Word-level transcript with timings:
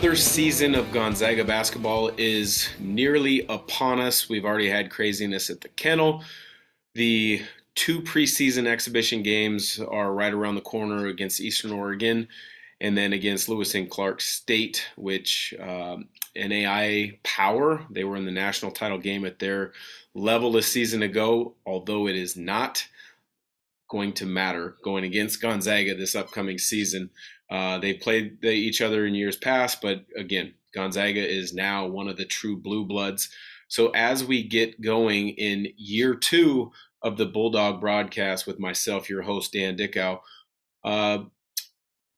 Another 0.00 0.16
season 0.16 0.74
of 0.74 0.90
Gonzaga 0.92 1.44
basketball 1.44 2.10
is 2.16 2.70
nearly 2.78 3.44
upon 3.50 4.00
us. 4.00 4.30
We've 4.30 4.46
already 4.46 4.70
had 4.70 4.90
craziness 4.90 5.50
at 5.50 5.60
the 5.60 5.68
kennel. 5.68 6.24
The 6.94 7.42
two 7.74 8.00
preseason 8.00 8.66
exhibition 8.66 9.22
games 9.22 9.78
are 9.78 10.14
right 10.14 10.32
around 10.32 10.54
the 10.54 10.62
corner 10.62 11.08
against 11.08 11.38
Eastern 11.38 11.72
Oregon 11.72 12.28
and 12.80 12.96
then 12.96 13.12
against 13.12 13.50
Lewis 13.50 13.74
and 13.74 13.90
Clark 13.90 14.22
State, 14.22 14.86
which 14.96 15.52
um, 15.60 16.08
NAIA 16.34 17.22
Power, 17.22 17.84
they 17.90 18.04
were 18.04 18.16
in 18.16 18.24
the 18.24 18.32
national 18.32 18.72
title 18.72 18.98
game 18.98 19.26
at 19.26 19.38
their 19.38 19.72
level 20.14 20.56
a 20.56 20.62
season 20.62 21.02
ago, 21.02 21.56
although 21.66 22.08
it 22.08 22.16
is 22.16 22.38
not 22.38 22.82
going 23.90 24.14
to 24.14 24.24
matter 24.24 24.76
going 24.82 25.04
against 25.04 25.42
Gonzaga 25.42 25.94
this 25.94 26.14
upcoming 26.14 26.56
season. 26.56 27.10
Uh, 27.50 27.78
they 27.78 27.94
played 27.94 28.44
each 28.44 28.80
other 28.80 29.06
in 29.06 29.14
years 29.14 29.36
past, 29.36 29.80
but 29.82 30.04
again, 30.16 30.54
Gonzaga 30.72 31.26
is 31.26 31.52
now 31.52 31.86
one 31.86 32.08
of 32.08 32.16
the 32.16 32.24
true 32.24 32.56
blue 32.56 32.84
bloods. 32.84 33.28
So 33.68 33.90
as 33.90 34.24
we 34.24 34.42
get 34.46 34.80
going 34.80 35.30
in 35.30 35.72
year 35.76 36.14
two 36.14 36.72
of 37.02 37.16
the 37.16 37.26
Bulldog 37.26 37.80
broadcast 37.80 38.46
with 38.46 38.58
myself, 38.58 39.10
your 39.10 39.22
host 39.22 39.52
Dan 39.52 39.76
Dickau, 39.76 40.20
uh, 40.84 41.18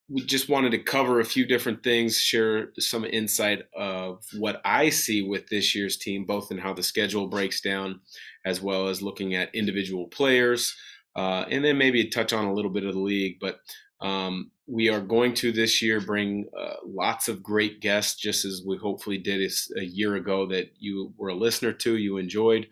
we 0.08 0.20
just 0.22 0.48
wanted 0.48 0.72
to 0.72 0.78
cover 0.78 1.20
a 1.20 1.24
few 1.24 1.46
different 1.46 1.82
things, 1.82 2.18
share 2.18 2.70
some 2.78 3.04
insight 3.04 3.62
of 3.74 4.22
what 4.36 4.60
I 4.64 4.90
see 4.90 5.22
with 5.22 5.48
this 5.48 5.74
year's 5.74 5.96
team, 5.96 6.26
both 6.26 6.50
in 6.50 6.58
how 6.58 6.74
the 6.74 6.82
schedule 6.82 7.28
breaks 7.28 7.62
down, 7.62 8.00
as 8.44 8.60
well 8.60 8.88
as 8.88 9.00
looking 9.00 9.34
at 9.34 9.54
individual 9.54 10.08
players, 10.08 10.76
uh, 11.16 11.46
and 11.48 11.64
then 11.64 11.78
maybe 11.78 12.04
touch 12.08 12.34
on 12.34 12.44
a 12.44 12.52
little 12.52 12.70
bit 12.70 12.84
of 12.84 12.92
the 12.92 13.00
league. 13.00 13.38
But 13.40 13.60
um, 14.02 14.50
we 14.66 14.88
are 14.88 15.00
going 15.00 15.34
to 15.34 15.52
this 15.52 15.80
year 15.80 16.00
bring 16.00 16.48
uh, 16.58 16.74
lots 16.84 17.28
of 17.28 17.42
great 17.42 17.80
guests, 17.80 18.20
just 18.20 18.44
as 18.44 18.62
we 18.66 18.76
hopefully 18.76 19.18
did 19.18 19.50
a 19.76 19.84
year 19.84 20.16
ago 20.16 20.46
that 20.46 20.72
you 20.78 21.12
were 21.16 21.28
a 21.28 21.34
listener 21.34 21.72
to, 21.72 21.96
you 21.96 22.16
enjoyed. 22.16 22.66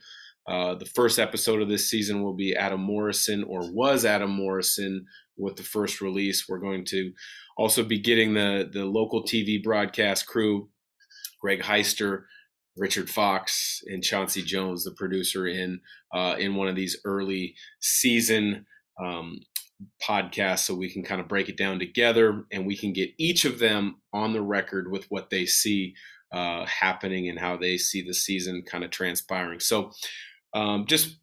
Uh, 0.49 0.75
the 0.75 0.87
first 0.87 1.19
episode 1.19 1.63
of 1.63 1.69
this 1.69 1.89
season 1.89 2.23
will 2.23 2.35
be 2.35 2.57
Adam 2.57 2.81
Morrison, 2.81 3.45
or 3.45 3.71
was 3.73 4.05
Adam 4.05 4.31
Morrison, 4.31 5.07
with 5.37 5.57
the 5.57 5.63
first 5.63 6.01
release. 6.01 6.49
We're 6.49 6.59
going 6.59 6.85
to 6.87 7.13
also 7.57 7.85
be 7.85 7.99
getting 7.99 8.35
the 8.35 8.69
the 8.71 8.85
local 8.85 9.23
TV 9.23 9.63
broadcast 9.63 10.27
crew, 10.27 10.69
Greg 11.41 11.61
Heister, 11.61 12.25
Richard 12.77 13.09
Fox, 13.09 13.83
and 13.87 14.03
Chauncey 14.03 14.43
Jones, 14.43 14.85
the 14.85 14.93
producer, 14.93 15.47
in 15.47 15.81
uh, 16.15 16.37
in 16.39 16.57
one 16.57 16.69
of 16.69 16.77
these 16.77 16.99
early 17.05 17.55
season 17.81 18.67
um, 19.03 19.41
podcasts, 20.03 20.61
so 20.61 20.75
we 20.75 20.91
can 20.91 21.03
kind 21.03 21.21
of 21.21 21.29
break 21.29 21.49
it 21.49 21.57
down 21.57 21.79
together, 21.79 22.45
and 22.53 22.67
we 22.67 22.77
can 22.77 22.93
get 22.93 23.11
each 23.19 23.45
of 23.45 23.59
them 23.59 23.97
on 24.13 24.33
the 24.33 24.43
record 24.43 24.91
with 24.91 25.05
what 25.11 25.31
they 25.31 25.47
see 25.47 25.95
uh, 26.33 26.65
happening 26.67 27.29
and 27.29 27.39
how 27.39 27.57
they 27.57 27.77
see 27.77 28.03
the 28.03 28.15
season 28.15 28.63
kind 28.63 28.85
of 28.85 28.91
transpiring. 28.91 29.61
So. 29.61 29.93
Um, 30.53 30.85
just 30.87 31.21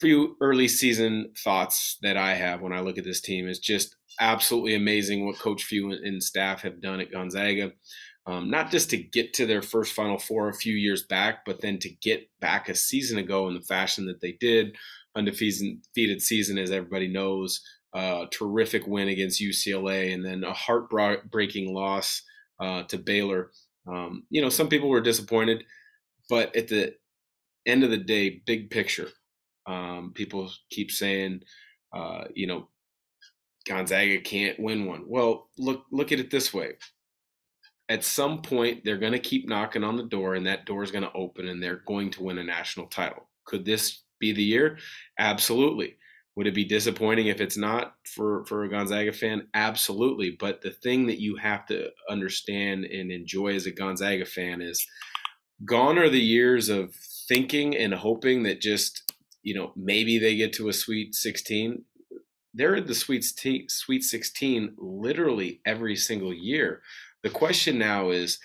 few 0.00 0.36
early 0.40 0.68
season 0.68 1.30
thoughts 1.38 1.96
that 2.02 2.16
I 2.16 2.34
have 2.34 2.60
when 2.60 2.72
I 2.72 2.80
look 2.80 2.98
at 2.98 3.04
this 3.04 3.20
team 3.20 3.48
is 3.48 3.58
just 3.58 3.96
absolutely 4.20 4.74
amazing 4.74 5.24
what 5.24 5.38
Coach 5.38 5.64
Few 5.64 5.92
and 5.92 6.22
staff 6.22 6.62
have 6.62 6.82
done 6.82 7.00
at 7.00 7.10
Gonzaga. 7.10 7.72
Um, 8.26 8.50
not 8.50 8.70
just 8.70 8.90
to 8.90 8.96
get 8.96 9.34
to 9.34 9.46
their 9.46 9.62
first 9.62 9.92
Final 9.92 10.18
Four 10.18 10.48
a 10.48 10.54
few 10.54 10.74
years 10.74 11.04
back, 11.04 11.44
but 11.44 11.60
then 11.60 11.78
to 11.80 11.90
get 12.02 12.28
back 12.40 12.68
a 12.68 12.74
season 12.74 13.18
ago 13.18 13.48
in 13.48 13.54
the 13.54 13.60
fashion 13.60 14.06
that 14.06 14.20
they 14.20 14.32
did. 14.32 14.76
Undefeated 15.16 16.20
season, 16.20 16.58
as 16.58 16.70
everybody 16.70 17.06
knows. 17.06 17.62
Uh, 17.94 18.26
terrific 18.32 18.86
win 18.88 19.08
against 19.08 19.40
UCLA, 19.40 20.12
and 20.14 20.24
then 20.24 20.42
a 20.42 20.52
heartbreaking 20.52 21.72
loss 21.72 22.22
uh, 22.60 22.82
to 22.84 22.98
Baylor. 22.98 23.52
Um, 23.86 24.24
you 24.30 24.42
know, 24.42 24.48
some 24.48 24.68
people 24.68 24.88
were 24.88 25.00
disappointed, 25.00 25.64
but 26.28 26.54
at 26.56 26.68
the 26.68 26.94
end 27.66 27.84
of 27.84 27.90
the 27.90 27.96
day, 27.98 28.42
big 28.46 28.70
picture, 28.70 29.08
um, 29.66 30.12
people 30.14 30.50
keep 30.70 30.90
saying, 30.90 31.40
uh, 31.94 32.24
you 32.34 32.46
know, 32.46 32.68
Gonzaga 33.66 34.20
can't 34.20 34.58
win 34.60 34.86
one. 34.86 35.04
Well, 35.06 35.48
look 35.58 35.84
look 35.90 36.12
at 36.12 36.20
it 36.20 36.30
this 36.30 36.52
way. 36.52 36.72
At 37.88 38.04
some 38.04 38.42
point, 38.42 38.84
they're 38.84 38.98
going 38.98 39.12
to 39.12 39.18
keep 39.18 39.48
knocking 39.48 39.84
on 39.84 39.96
the 39.96 40.04
door, 40.04 40.34
and 40.34 40.46
that 40.46 40.66
door 40.66 40.82
is 40.82 40.90
going 40.90 41.04
to 41.04 41.12
open, 41.12 41.48
and 41.48 41.62
they're 41.62 41.82
going 41.86 42.10
to 42.12 42.22
win 42.22 42.38
a 42.38 42.44
national 42.44 42.86
title. 42.86 43.28
Could 43.44 43.64
this 43.64 44.04
be 44.18 44.32
the 44.32 44.42
year? 44.42 44.78
Absolutely. 45.18 45.96
Would 46.36 46.46
it 46.48 46.54
be 46.54 46.64
disappointing 46.64 47.28
if 47.28 47.40
it's 47.40 47.56
not 47.56 47.94
for 48.04 48.44
for 48.46 48.64
a 48.64 48.68
Gonzaga 48.68 49.12
fan? 49.12 49.46
Absolutely. 49.54 50.36
But 50.38 50.62
the 50.62 50.70
thing 50.70 51.06
that 51.06 51.20
you 51.20 51.36
have 51.36 51.66
to 51.66 51.90
understand 52.10 52.84
and 52.84 53.12
enjoy 53.12 53.54
as 53.54 53.66
a 53.66 53.70
Gonzaga 53.70 54.24
fan 54.24 54.60
is 54.60 54.84
gone 55.64 55.98
are 55.98 56.08
the 56.08 56.20
years 56.20 56.68
of 56.68 56.94
thinking 57.28 57.76
and 57.76 57.94
hoping 57.94 58.42
that 58.42 58.60
just 58.60 59.04
you 59.44 59.54
know, 59.54 59.72
maybe 59.76 60.18
they 60.18 60.34
get 60.34 60.52
to 60.54 60.68
a 60.68 60.72
Sweet 60.72 61.14
16. 61.14 61.84
They're 62.54 62.76
in 62.76 62.86
the 62.86 62.94
Sweet 62.94 63.24
Sweet 63.68 64.02
16 64.02 64.74
literally 64.78 65.60
every 65.64 65.94
single 65.94 66.32
year. 66.32 66.80
The 67.22 67.30
question 67.30 67.78
now 67.78 68.10
is, 68.10 68.38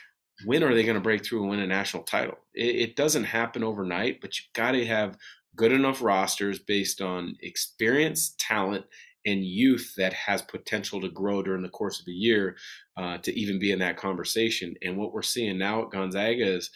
when 0.45 0.63
are 0.63 0.73
they 0.73 0.83
going 0.83 0.95
to 0.95 1.01
break 1.01 1.25
through 1.25 1.41
and 1.41 1.49
win 1.49 1.59
a 1.59 1.67
national 1.67 2.03
title? 2.03 2.37
It, 2.53 2.75
it 2.75 2.95
doesn't 2.95 3.23
happen 3.23 3.63
overnight, 3.63 4.21
but 4.21 4.37
you've 4.37 4.53
got 4.53 4.71
to 4.71 4.85
have 4.85 5.17
good 5.59 5.71
enough 5.73 6.01
rosters 6.01 6.57
based 6.57 7.01
on 7.01 7.35
experience, 7.41 8.33
talent, 8.39 8.85
and 9.25 9.43
youth 9.43 9.93
that 9.97 10.13
has 10.13 10.41
potential 10.41 11.01
to 11.01 11.09
grow 11.09 11.43
during 11.43 11.61
the 11.61 11.67
course 11.67 11.99
of 11.99 12.07
a 12.07 12.11
year 12.11 12.55
uh, 12.95 13.17
to 13.17 13.37
even 13.37 13.59
be 13.59 13.73
in 13.73 13.79
that 13.79 13.97
conversation. 13.97 14.73
And 14.81 14.95
what 14.95 15.11
we're 15.11 15.21
seeing 15.21 15.57
now 15.57 15.83
at 15.83 15.89
Gonzaga 15.89 16.55
is 16.55 16.69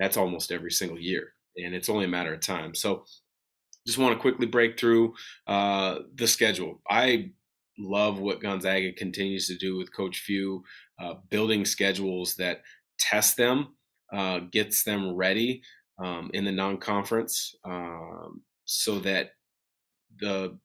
that's 0.00 0.16
almost 0.16 0.50
every 0.50 0.72
single 0.72 0.98
year, 0.98 1.34
and 1.56 1.72
it's 1.72 1.88
only 1.88 2.06
a 2.06 2.08
matter 2.08 2.34
of 2.34 2.40
time. 2.40 2.74
So 2.74 3.04
just 3.86 3.96
want 3.96 4.16
to 4.16 4.20
quickly 4.20 4.46
break 4.46 4.76
through 4.76 5.14
uh, 5.46 6.00
the 6.16 6.26
schedule. 6.26 6.82
I 6.90 7.30
love 7.78 8.18
what 8.18 8.42
Gonzaga 8.42 8.92
continues 8.92 9.46
to 9.46 9.56
do 9.56 9.76
with 9.76 9.94
Coach 9.94 10.18
Few, 10.18 10.64
uh, 11.00 11.14
building 11.30 11.64
schedules 11.64 12.34
that 12.34 12.62
test 12.98 13.36
them, 13.36 13.76
uh, 14.12 14.40
gets 14.50 14.82
them 14.82 15.14
ready 15.14 15.62
um, 15.98 16.30
in 16.34 16.44
the 16.44 16.52
non-conference, 16.52 17.54
um, 17.64 18.42
so 18.64 18.98
that 19.00 19.30
the 20.20 20.58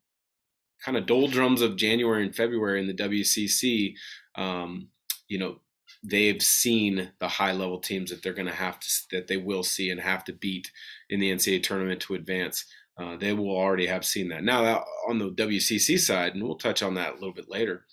kind 0.83 0.97
of 0.97 1.05
doldrums 1.05 1.61
of 1.61 1.75
January 1.75 2.23
and 2.23 2.35
February 2.35 2.81
in 2.81 2.87
the 2.87 2.93
WCC, 2.93 3.93
um, 4.35 4.87
you 5.27 5.37
know, 5.37 5.59
they've 6.03 6.41
seen 6.41 7.11
the 7.19 7.27
high 7.27 7.51
level 7.51 7.79
teams 7.79 8.09
that 8.09 8.23
they're 8.23 8.33
going 8.33 8.47
to 8.47 8.53
have 8.53 8.79
to 8.79 8.87
that 9.11 9.27
they 9.27 9.37
will 9.37 9.63
see 9.63 9.91
and 9.91 10.01
have 10.01 10.23
to 10.23 10.33
beat 10.33 10.71
in 11.09 11.19
the 11.19 11.31
NCAA 11.31 11.61
tournament 11.63 12.01
to 12.01 12.15
advance. 12.15 12.65
Uh, 12.97 13.15
they 13.17 13.33
will 13.33 13.55
already 13.55 13.85
have 13.85 14.05
seen 14.05 14.27
that. 14.29 14.43
Now, 14.43 14.83
on 15.07 15.17
the 15.17 15.31
WCC 15.31 15.99
side, 15.99 16.33
and 16.33 16.43
we'll 16.43 16.55
touch 16.55 16.83
on 16.83 16.95
that 16.95 17.11
a 17.11 17.15
little 17.15 17.33
bit 17.33 17.49
later, 17.49 17.85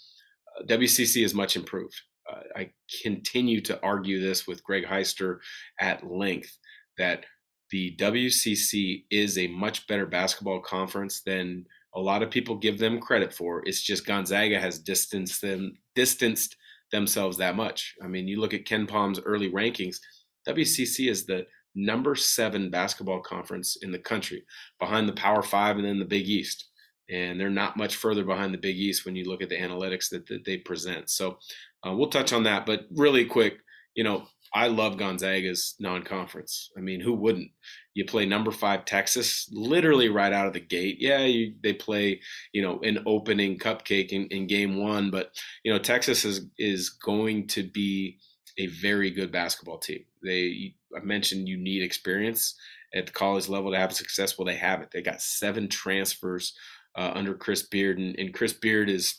uh, 0.59 0.65
WCC 0.65 1.25
is 1.25 1.35
much 1.35 1.57
improved. 1.57 1.95
Uh, 2.31 2.41
I 2.57 2.71
continue 3.03 3.61
to 3.63 3.81
argue 3.83 4.21
this 4.21 4.47
with 4.47 4.65
Greg 4.65 4.85
Heister 4.85 5.39
at 5.81 6.07
length 6.07 6.59
that 6.99 7.25
the 7.71 7.97
WCC 7.97 9.05
is 9.11 9.39
a 9.39 9.47
much 9.49 9.87
better 9.87 10.07
basketball 10.07 10.61
conference 10.61 11.21
than 11.21 11.67
a 11.95 12.01
lot 12.01 12.23
of 12.23 12.31
people 12.31 12.57
give 12.57 12.79
them 12.79 13.01
credit 13.01 13.33
for. 13.33 13.63
It's 13.67 13.83
just 13.83 14.07
Gonzaga 14.07 14.61
has 14.61 14.79
distanced 14.79 15.43
them, 15.43 15.75
distanced 15.95 16.57
themselves 16.93 17.37
that 17.39 17.57
much. 17.57 17.95
I 18.03 18.07
mean, 18.07 18.29
you 18.29 18.41
look 18.41 18.55
at 18.55 18.65
KenPom's 18.65 19.21
early 19.25 19.51
rankings. 19.51 19.99
WCC 20.47 21.11
is 21.11 21.27
the 21.27 21.47
number 21.75 22.15
seven 22.15 22.71
basketball 22.71 23.21
conference 23.21 23.77
in 23.83 23.93
the 23.93 23.99
country, 23.99 24.45
behind 24.81 25.09
the 25.09 25.15
Power 25.15 25.43
Five 25.43 25.77
and 25.77 25.85
then 25.85 25.99
the 25.99 26.05
Big 26.05 26.29
East. 26.29 26.67
And 27.11 27.41
they're 27.41 27.49
not 27.49 27.77
much 27.77 27.97
further 27.97 28.25
behind 28.25 28.53
the 28.53 28.59
Big 28.59 28.77
East 28.77 29.07
when 29.07 29.17
you 29.17 29.25
look 29.25 29.43
at 29.43 29.49
the 29.49 29.59
analytics 29.59 30.11
that, 30.11 30.27
that 30.27 30.45
they 30.45 30.59
present. 30.59 31.09
So 31.09 31.39
uh, 31.87 31.93
we'll 31.93 32.11
touch 32.11 32.33
on 32.33 32.43
that. 32.45 32.67
But 32.67 32.87
really 32.91 33.25
quick, 33.25 33.59
you 33.95 34.05
know, 34.05 34.27
I 34.55 34.69
love 34.69 34.97
Gonzaga's 34.97 35.75
non-conference. 35.79 36.71
I 36.77 36.81
mean, 36.81 37.01
who 37.01 37.13
wouldn't? 37.15 37.51
You 37.95 38.05
play 38.05 38.27
number 38.27 38.51
five 38.51 38.85
Texas, 38.85 39.49
literally 39.53 40.09
right 40.09 40.33
out 40.33 40.47
of 40.47 40.53
the 40.53 40.61
gate. 40.61 40.97
Yeah, 41.01 41.21
you, 41.21 41.55
they 41.63 41.73
play, 41.73 42.21
you 42.53 42.63
know, 42.63 42.81
an 42.81 43.03
opening 43.07 43.59
cupcake 43.59 44.11
in, 44.11 44.27
in 44.29 44.47
game 44.47 44.77
one, 44.77 45.11
but 45.11 45.33
you 45.65 45.73
know, 45.73 45.79
Texas 45.79 46.25
is 46.25 46.47
is 46.59 46.91
going 46.91 47.49
to 47.49 47.63
be 47.63 48.19
a 48.57 48.67
very 48.67 49.11
good 49.11 49.33
basketball 49.33 49.79
team. 49.79 50.05
They 50.23 50.75
I 50.97 51.01
mentioned 51.05 51.49
you 51.49 51.57
need 51.57 51.83
experience 51.83 52.55
at 52.95 53.07
the 53.07 53.13
college 53.13 53.49
level 53.49 53.73
to 53.73 53.79
have 53.79 53.93
success. 53.93 54.39
Well, 54.39 54.47
they 54.47 54.57
have 54.57 54.81
it. 54.81 54.91
They 54.93 55.03
got 55.03 55.21
seven 55.21 55.69
transfers 55.69 56.55
uh, 56.97 57.13
under 57.15 57.35
Chris 57.35 57.63
Beard, 57.63 57.99
and, 57.99 58.19
and 58.19 58.33
Chris 58.33 58.53
Beard 58.53 58.89
is 58.89 59.15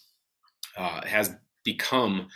uh, 0.78 1.06
has 1.06 1.36
become, 1.64 2.28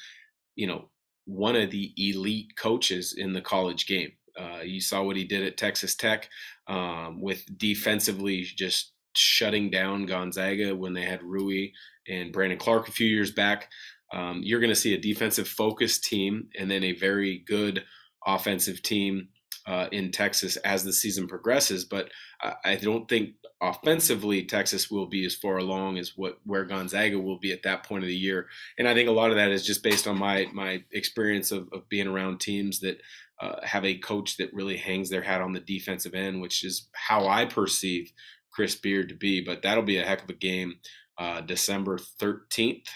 you 0.56 0.68
know, 0.68 0.90
one 1.26 1.56
of 1.56 1.72
the 1.72 1.94
elite 1.98 2.56
coaches 2.58 3.14
in 3.18 3.34
the 3.34 3.42
college 3.42 3.88
game. 3.88 4.12
Uh, 4.38 4.62
you 4.64 4.82
saw 4.82 5.04
what 5.04 5.16
he 5.16 5.24
did 5.24 5.44
at 5.44 5.58
Texas 5.58 5.96
Tech 5.96 6.28
um, 6.68 7.22
with 7.22 7.46
defensively 7.58 8.42
just 8.44 8.94
shutting 9.16 9.70
down 9.70 10.06
Gonzaga 10.06 10.76
when 10.76 10.94
they 10.94 11.04
had 11.04 11.22
Rui 11.24 11.68
and 12.08 12.34
Brandon 12.34 12.58
Clarke 12.58 12.88
a 12.88 12.92
few 12.92 13.08
years 13.08 13.32
back. 13.32 13.70
um, 14.14 14.42
you're 14.44 14.60
going 14.60 14.70
to 14.70 14.76
see 14.76 14.94
a 14.94 15.00
defensive 15.00 15.48
focused 15.48 16.04
team 16.04 16.48
and 16.58 16.70
then 16.70 16.84
a 16.84 16.94
very 16.94 17.44
good 17.48 17.84
offensive 18.26 18.82
team 18.82 19.30
uh, 19.66 19.88
in 19.92 20.12
Texas 20.12 20.58
as 20.58 20.84
the 20.84 20.94
season 20.94 21.28
progresses. 21.28 21.86
But 21.86 22.10
I, 22.42 22.56
I, 22.66 22.76
don't 22.76 23.08
think 23.08 23.36
offensively 23.62 24.44
Texas 24.44 24.92
will 24.92 25.08
be 25.08 25.26
as 25.26 25.36
far 25.36 25.58
along 25.58 25.98
as 25.98 26.14
what 26.16 26.40
where 26.44 26.66
Gonzaga 26.66 27.20
will 27.20 27.40
be 27.40 27.54
at 27.54 27.64
that 27.64 27.84
point 27.84 28.04
of 28.04 28.10
the 28.10 28.16
year. 28.16 28.48
And 28.78 28.88
I 28.88 28.94
think 28.94 29.08
a 29.08 29.14
lot 29.14 29.30
of 29.30 29.38
that 29.38 29.52
is 29.52 29.66
just 29.66 29.84
based 29.84 30.08
on 30.08 30.18
my 30.18 30.48
my 30.54 30.84
experience 30.92 31.52
of, 31.52 31.70
of 31.72 31.88
being 31.90 32.08
around 32.08 32.40
teams 32.40 32.82
that 32.82 32.98
uh, 33.42 33.66
have 33.66 33.86
a 33.86 33.98
coach 33.98 34.38
that 34.38 34.54
really 34.54 34.78
hangs 34.78 35.10
their 35.10 35.22
hat 35.22 35.42
on 35.42 35.54
the 35.54 35.60
defensive 35.60 36.14
end, 36.14 36.42
which 36.42 36.64
is 36.64 36.90
how 36.94 37.28
I 37.28 37.46
perceive 37.46 38.12
Chris 38.52 38.76
Beard 38.76 39.10
to 39.10 39.16
be. 39.16 39.42
But 39.42 39.62
that'll 39.62 39.84
be 39.84 39.98
a 39.98 40.06
heck 40.06 40.24
of 40.24 40.30
a 40.30 40.34
game, 40.34 40.76
uh, 41.18 41.42
December 41.42 41.98
thirteenth. 41.98 42.88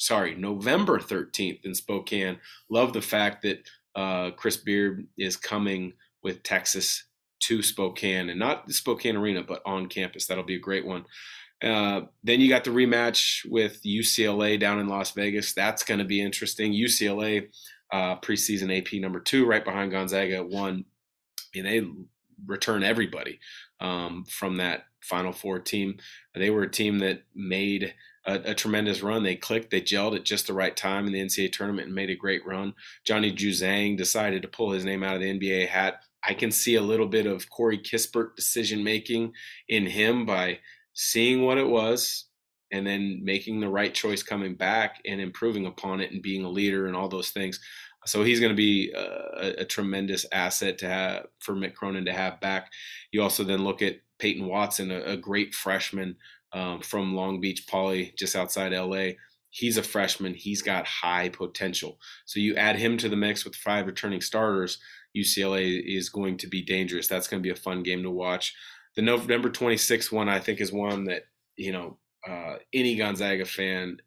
Sorry, 0.00 0.36
November 0.36 1.00
13th 1.00 1.64
in 1.64 1.74
Spokane. 1.74 2.38
Love 2.70 2.92
the 2.92 3.02
fact 3.02 3.42
that 3.42 3.68
uh, 3.96 4.30
Chris 4.30 4.56
Beard 4.56 5.08
is 5.18 5.36
coming 5.36 5.92
with 6.28 6.42
Texas 6.42 7.04
to 7.40 7.62
Spokane 7.62 8.28
and 8.28 8.38
not 8.38 8.66
the 8.66 8.74
Spokane 8.74 9.16
Arena, 9.16 9.42
but 9.42 9.62
on 9.64 9.88
campus. 9.88 10.26
That'll 10.26 10.44
be 10.44 10.56
a 10.56 10.60
great 10.60 10.86
one. 10.86 11.04
Uh, 11.62 12.02
then 12.22 12.40
you 12.40 12.48
got 12.48 12.64
the 12.64 12.70
rematch 12.70 13.48
with 13.50 13.82
UCLA 13.82 14.60
down 14.60 14.78
in 14.78 14.88
Las 14.88 15.12
Vegas. 15.12 15.54
That's 15.54 15.82
going 15.82 15.98
to 15.98 16.04
be 16.04 16.20
interesting. 16.20 16.72
UCLA 16.72 17.48
uh, 17.92 18.16
preseason 18.16 18.76
AP 18.76 19.00
number 19.00 19.18
two, 19.18 19.46
right 19.46 19.64
behind 19.64 19.90
Gonzaga 19.90 20.36
at 20.36 20.48
one. 20.48 20.84
And 21.56 21.66
they 21.66 21.82
return 22.46 22.84
everybody 22.84 23.40
um, 23.80 24.24
from 24.28 24.56
that 24.56 24.84
Final 25.00 25.32
Four 25.32 25.58
team. 25.58 25.96
They 26.34 26.50
were 26.50 26.64
a 26.64 26.70
team 26.70 26.98
that 27.00 27.22
made 27.34 27.94
a, 28.26 28.50
a, 28.50 28.54
tremendous 28.54 29.02
run. 29.02 29.22
They 29.22 29.36
clicked, 29.36 29.70
they 29.70 29.80
gelled 29.80 30.14
at 30.14 30.24
just 30.24 30.46
the 30.46 30.52
right 30.52 30.76
time 30.76 31.06
in 31.06 31.12
the 31.12 31.20
NCAA 31.20 31.50
tournament 31.52 31.86
and 31.86 31.94
made 31.94 32.10
a 32.10 32.14
great 32.14 32.46
run. 32.46 32.74
Johnny 33.04 33.32
Juzang 33.32 33.96
decided 33.96 34.42
to 34.42 34.48
pull 34.48 34.70
his 34.70 34.84
name 34.84 35.02
out 35.02 35.14
of 35.14 35.20
the 35.20 35.38
NBA 35.38 35.68
hat 35.68 36.02
I 36.24 36.34
can 36.34 36.50
see 36.50 36.74
a 36.74 36.82
little 36.82 37.06
bit 37.06 37.26
of 37.26 37.48
Corey 37.50 37.78
Kispert 37.78 38.36
decision 38.36 38.82
making 38.82 39.32
in 39.68 39.86
him 39.86 40.26
by 40.26 40.58
seeing 40.94 41.42
what 41.42 41.58
it 41.58 41.68
was 41.68 42.26
and 42.72 42.86
then 42.86 43.20
making 43.22 43.60
the 43.60 43.68
right 43.68 43.94
choice 43.94 44.22
coming 44.22 44.54
back 44.54 45.00
and 45.06 45.20
improving 45.20 45.66
upon 45.66 46.00
it 46.00 46.12
and 46.12 46.22
being 46.22 46.44
a 46.44 46.50
leader 46.50 46.86
and 46.86 46.96
all 46.96 47.08
those 47.08 47.30
things. 47.30 47.60
So 48.06 48.22
he's 48.22 48.40
going 48.40 48.52
to 48.52 48.56
be 48.56 48.92
a, 48.92 49.60
a, 49.60 49.64
tremendous 49.64 50.24
asset 50.32 50.78
to 50.78 50.88
have 50.88 51.26
for 51.40 51.54
Mick 51.54 51.74
Cronin 51.74 52.04
to 52.06 52.12
have 52.12 52.40
back. 52.40 52.70
You 53.12 53.22
also 53.22 53.44
then 53.44 53.64
look 53.64 53.82
at 53.82 53.96
Peyton 54.18 54.46
Watson, 54.46 54.90
a, 54.90 55.00
a 55.00 55.16
great 55.16 55.54
freshman 55.54 56.16
um, 56.52 56.80
from 56.80 57.14
Long 57.14 57.40
Beach 57.40 57.66
Poly, 57.66 58.14
just 58.16 58.36
outside 58.36 58.72
LA. 58.72 59.12
He's 59.50 59.76
a 59.76 59.82
freshman. 59.82 60.34
He's 60.34 60.62
got 60.62 60.86
high 60.86 61.28
potential. 61.28 61.98
So 62.24 62.40
you 62.40 62.54
add 62.54 62.76
him 62.76 62.96
to 62.98 63.08
the 63.08 63.16
mix 63.16 63.44
with 63.44 63.56
five 63.56 63.86
returning 63.86 64.20
starters. 64.20 64.78
UCLA 65.16 65.82
is 65.84 66.08
going 66.08 66.36
to 66.38 66.46
be 66.46 66.62
dangerous. 66.62 67.08
That's 67.08 67.28
going 67.28 67.42
to 67.42 67.46
be 67.46 67.52
a 67.52 67.56
fun 67.56 67.82
game 67.82 68.02
to 68.02 68.10
watch. 68.10 68.54
The 68.96 69.02
November 69.02 69.50
26th 69.50 70.12
one, 70.12 70.28
I 70.28 70.40
think, 70.40 70.60
is 70.60 70.72
one 70.72 71.04
that, 71.04 71.22
you 71.56 71.72
know, 71.72 71.98
uh, 72.28 72.56
any 72.72 72.96
Gonzaga 72.96 73.44
fan 73.44 73.98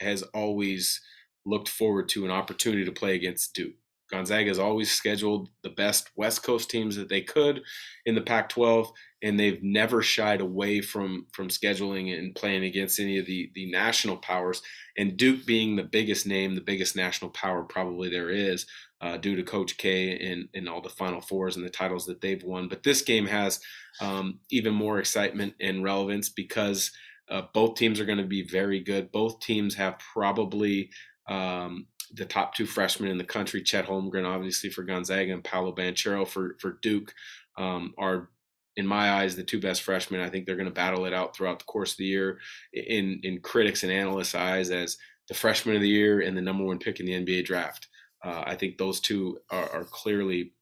has 0.00 0.22
always 0.22 1.00
looked 1.46 1.68
forward 1.68 2.08
to 2.10 2.24
an 2.24 2.30
opportunity 2.30 2.84
to 2.84 2.92
play 2.92 3.14
against 3.14 3.54
Duke. 3.54 3.74
Gonzaga 4.10 4.48
has 4.48 4.58
always 4.58 4.90
scheduled 4.90 5.48
the 5.62 5.70
best 5.70 6.10
West 6.16 6.42
Coast 6.42 6.70
teams 6.70 6.96
that 6.96 7.08
they 7.08 7.22
could 7.22 7.62
in 8.04 8.14
the 8.14 8.20
Pac-12, 8.20 8.90
and 9.22 9.40
they've 9.40 9.62
never 9.62 10.02
shied 10.02 10.40
away 10.40 10.80
from 10.80 11.26
from 11.32 11.48
scheduling 11.48 12.16
and 12.16 12.34
playing 12.34 12.64
against 12.64 13.00
any 13.00 13.18
of 13.18 13.26
the 13.26 13.50
the 13.54 13.70
national 13.70 14.18
powers. 14.18 14.62
And 14.96 15.16
Duke 15.16 15.46
being 15.46 15.76
the 15.76 15.82
biggest 15.82 16.26
name, 16.26 16.54
the 16.54 16.60
biggest 16.60 16.94
national 16.96 17.30
power 17.30 17.62
probably 17.62 18.10
there 18.10 18.30
is, 18.30 18.66
uh, 19.00 19.16
due 19.16 19.36
to 19.36 19.42
Coach 19.42 19.76
K 19.76 20.18
and, 20.18 20.48
and 20.54 20.68
all 20.68 20.80
the 20.80 20.88
Final 20.88 21.20
Fours 21.20 21.56
and 21.56 21.64
the 21.64 21.70
titles 21.70 22.06
that 22.06 22.20
they've 22.20 22.42
won. 22.42 22.68
But 22.68 22.82
this 22.82 23.02
game 23.02 23.26
has 23.26 23.60
um, 24.00 24.40
even 24.50 24.74
more 24.74 24.98
excitement 24.98 25.54
and 25.60 25.82
relevance 25.82 26.28
because 26.28 26.90
uh, 27.30 27.42
both 27.52 27.76
teams 27.76 28.00
are 28.00 28.04
going 28.06 28.18
to 28.18 28.24
be 28.24 28.46
very 28.46 28.80
good. 28.80 29.12
Both 29.12 29.40
teams 29.40 29.74
have 29.74 29.98
probably 29.98 30.90
um, 31.28 31.86
the 32.12 32.24
top 32.24 32.54
two 32.54 32.66
freshmen 32.66 33.10
in 33.10 33.18
the 33.18 33.24
country, 33.24 33.62
Chet 33.62 33.86
Holmgren, 33.86 34.26
obviously 34.26 34.70
for 34.70 34.82
Gonzaga, 34.82 35.32
and 35.32 35.44
Paolo 35.44 35.74
Banchero 35.74 36.26
for, 36.26 36.56
for 36.60 36.78
Duke, 36.82 37.14
um, 37.56 37.94
are 37.98 38.30
in 38.76 38.86
my 38.86 39.12
eyes, 39.12 39.36
the 39.36 39.44
two 39.44 39.60
best 39.60 39.82
freshmen. 39.82 40.20
I 40.20 40.28
think 40.28 40.46
they're 40.46 40.56
going 40.56 40.68
to 40.68 40.74
battle 40.74 41.04
it 41.04 41.14
out 41.14 41.34
throughout 41.34 41.60
the 41.60 41.64
course 41.64 41.92
of 41.92 41.98
the 41.98 42.06
year 42.06 42.38
in 42.72 43.20
in 43.22 43.40
critics 43.40 43.82
and 43.82 43.92
analysts' 43.92 44.34
eyes 44.34 44.70
as 44.70 44.96
the 45.28 45.34
freshman 45.34 45.76
of 45.76 45.82
the 45.82 45.88
year 45.88 46.20
and 46.20 46.36
the 46.36 46.42
number 46.42 46.64
one 46.64 46.78
pick 46.78 47.00
in 47.00 47.06
the 47.06 47.12
NBA 47.12 47.44
draft. 47.44 47.88
Uh, 48.22 48.42
I 48.46 48.54
think 48.54 48.78
those 48.78 49.00
two 49.00 49.38
are, 49.50 49.70
are, 49.70 49.84
clearly 49.84 50.52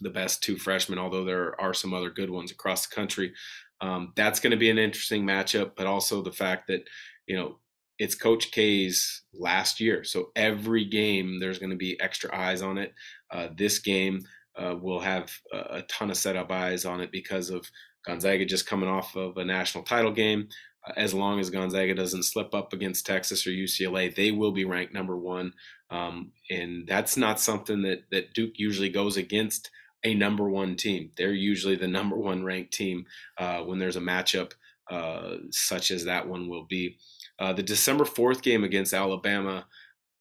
the 0.00 0.10
best 0.10 0.42
two 0.42 0.56
freshmen, 0.56 0.98
although 0.98 1.24
there 1.24 1.58
are 1.60 1.74
some 1.74 1.92
other 1.92 2.10
good 2.10 2.30
ones 2.30 2.50
across 2.50 2.86
the 2.86 2.94
country. 2.94 3.32
Um, 3.80 4.12
that's 4.16 4.40
going 4.40 4.52
to 4.52 4.56
be 4.56 4.70
an 4.70 4.78
interesting 4.78 5.24
matchup, 5.24 5.72
but 5.76 5.86
also 5.86 6.22
the 6.22 6.32
fact 6.32 6.66
that, 6.68 6.82
you 7.26 7.36
know, 7.36 7.58
it's 7.98 8.14
Coach 8.14 8.50
K's 8.50 9.22
last 9.32 9.80
year. 9.80 10.04
So 10.04 10.30
every 10.34 10.84
game, 10.84 11.38
there's 11.40 11.58
going 11.58 11.70
to 11.70 11.76
be 11.76 12.00
extra 12.00 12.34
eyes 12.36 12.62
on 12.62 12.78
it. 12.78 12.92
Uh, 13.30 13.48
this 13.56 13.78
game 13.78 14.20
uh, 14.56 14.76
will 14.80 15.00
have 15.00 15.30
a, 15.52 15.78
a, 15.78 15.82
ton 15.82 16.10
of 16.10 16.16
setup 16.16 16.50
eyes 16.50 16.84
on 16.84 17.00
it 17.00 17.10
because 17.10 17.50
of 17.50 17.68
Gonzaga 18.06 18.44
just 18.44 18.66
coming 18.66 18.88
off 18.88 19.16
of 19.16 19.36
a 19.36 19.44
national 19.44 19.84
title 19.84 20.12
game. 20.12 20.48
Uh, 20.86 20.92
as 20.96 21.14
long 21.14 21.40
as 21.40 21.50
Gonzaga 21.50 21.94
doesn't 21.94 22.24
slip 22.24 22.54
up 22.54 22.72
against 22.72 23.06
Texas 23.06 23.46
or 23.46 23.50
UCLA, 23.50 24.14
they 24.14 24.30
will 24.30 24.52
be 24.52 24.64
ranked 24.64 24.94
number 24.94 25.16
one. 25.16 25.52
Um, 25.90 26.32
and 26.50 26.86
that's 26.86 27.16
not 27.16 27.40
something 27.40 27.82
that, 27.82 28.04
that 28.10 28.34
Duke 28.34 28.54
usually 28.56 28.90
goes 28.90 29.16
against 29.16 29.70
a 30.04 30.14
number 30.14 30.48
one 30.48 30.76
team. 30.76 31.10
They're 31.16 31.32
usually 31.32 31.76
the 31.76 31.88
number 31.98 32.16
one 32.16 32.44
ranked 32.44 32.72
team 32.72 33.06
uh, 33.38 33.60
when 33.60 33.78
there's 33.78 33.96
a 33.96 34.00
matchup 34.00 34.52
uh, 34.90 35.36
such 35.50 35.90
as 35.90 36.04
that 36.04 36.28
one 36.28 36.48
will 36.48 36.66
be. 36.68 36.98
Uh, 37.38 37.52
the 37.52 37.62
December 37.62 38.04
4th 38.04 38.42
game 38.42 38.64
against 38.64 38.94
Alabama, 38.94 39.66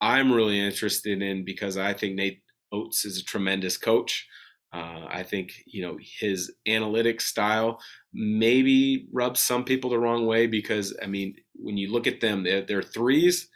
I'm 0.01 0.31
really 0.31 0.59
interested 0.59 1.21
in 1.21 1.45
because 1.45 1.77
I 1.77 1.93
think 1.93 2.15
Nate 2.15 2.41
Oats 2.71 3.05
is 3.05 3.19
a 3.19 3.23
tremendous 3.23 3.77
coach. 3.77 4.27
Uh, 4.73 5.05
I 5.07 5.21
think 5.21 5.53
you 5.67 5.83
know 5.83 5.99
his 6.01 6.51
analytic 6.67 7.21
style 7.21 7.79
maybe 8.11 9.07
rubs 9.13 9.39
some 9.39 9.63
people 9.63 9.91
the 9.91 9.99
wrong 9.99 10.25
way 10.25 10.47
because 10.47 10.97
I 11.01 11.05
mean 11.05 11.35
when 11.53 11.77
you 11.77 11.91
look 11.91 12.07
at 12.07 12.21
them, 12.21 12.43
they're, 12.43 12.63
they're 12.63 12.81
threes, 12.81 13.49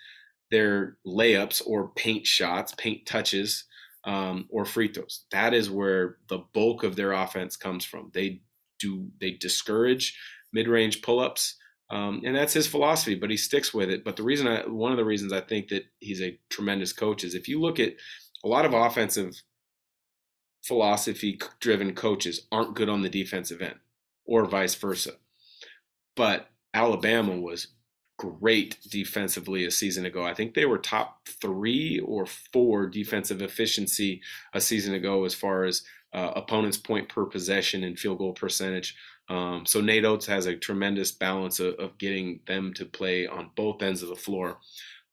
they're 0.51 0.97
layups 1.05 1.63
or 1.65 1.89
paint 1.95 2.25
shots, 2.25 2.73
paint 2.77 3.05
touches, 3.05 3.65
um, 4.03 4.45
or 4.49 4.63
free 4.63 4.87
throws. 4.87 5.25
That 5.31 5.53
is 5.53 5.69
where 5.69 6.17
the 6.29 6.43
bulk 6.53 6.83
of 6.83 6.95
their 6.95 7.11
offense 7.11 7.57
comes 7.57 7.83
from. 7.83 8.11
They 8.13 8.41
do 8.79 9.07
they 9.19 9.31
discourage 9.31 10.17
mid-range 10.53 11.01
pull-ups, 11.01 11.55
um, 11.89 12.21
and 12.25 12.35
that's 12.35 12.53
his 12.53 12.67
philosophy. 12.67 13.15
But 13.15 13.29
he 13.29 13.37
sticks 13.37 13.73
with 13.73 13.89
it. 13.89 14.03
But 14.03 14.15
the 14.15 14.23
reason 14.23 14.47
I 14.47 14.61
one 14.67 14.91
of 14.91 14.97
the 14.97 15.05
reasons 15.05 15.33
I 15.33 15.41
think 15.41 15.69
that 15.69 15.85
he's 15.99 16.21
a 16.21 16.37
tremendous 16.49 16.93
coach 16.93 17.23
is 17.23 17.35
if 17.35 17.47
you 17.47 17.59
look 17.59 17.79
at 17.79 17.93
a 18.43 18.47
lot 18.47 18.65
of 18.65 18.73
offensive 18.73 19.41
philosophy 20.63 21.39
driven 21.59 21.95
coaches 21.95 22.47
aren't 22.51 22.75
good 22.75 22.89
on 22.89 23.01
the 23.01 23.09
defensive 23.09 23.61
end 23.61 23.79
or 24.25 24.45
vice 24.45 24.75
versa. 24.75 25.13
But 26.15 26.49
Alabama 26.73 27.39
was 27.39 27.67
great 28.17 28.77
defensively 28.89 29.65
a 29.65 29.71
season 29.71 30.05
ago. 30.05 30.23
I 30.23 30.33
think 30.33 30.53
they 30.53 30.65
were 30.65 30.79
top 30.79 31.27
three 31.27 31.99
or 31.99 32.25
four 32.25 32.87
defensive 32.87 33.41
efficiency 33.41 34.21
a 34.53 34.61
season 34.61 34.93
ago 34.93 35.23
as 35.23 35.33
far 35.33 35.65
as 35.65 35.83
uh, 36.13 36.31
opponents' 36.35 36.77
point 36.77 37.09
per 37.09 37.25
possession 37.25 37.83
and 37.83 37.97
field 37.97 38.17
goal 38.17 38.33
percentage. 38.33 38.95
Um, 39.29 39.65
so 39.65 39.81
Nate 39.81 40.05
Oats 40.05 40.25
has 40.25 40.45
a 40.45 40.55
tremendous 40.55 41.11
balance 41.11 41.59
of, 41.59 41.75
of, 41.75 41.97
getting 41.97 42.39
them 42.47 42.73
to 42.75 42.85
play 42.85 43.27
on 43.27 43.51
both 43.55 43.83
ends 43.83 44.01
of 44.01 44.09
the 44.09 44.15
floor. 44.15 44.57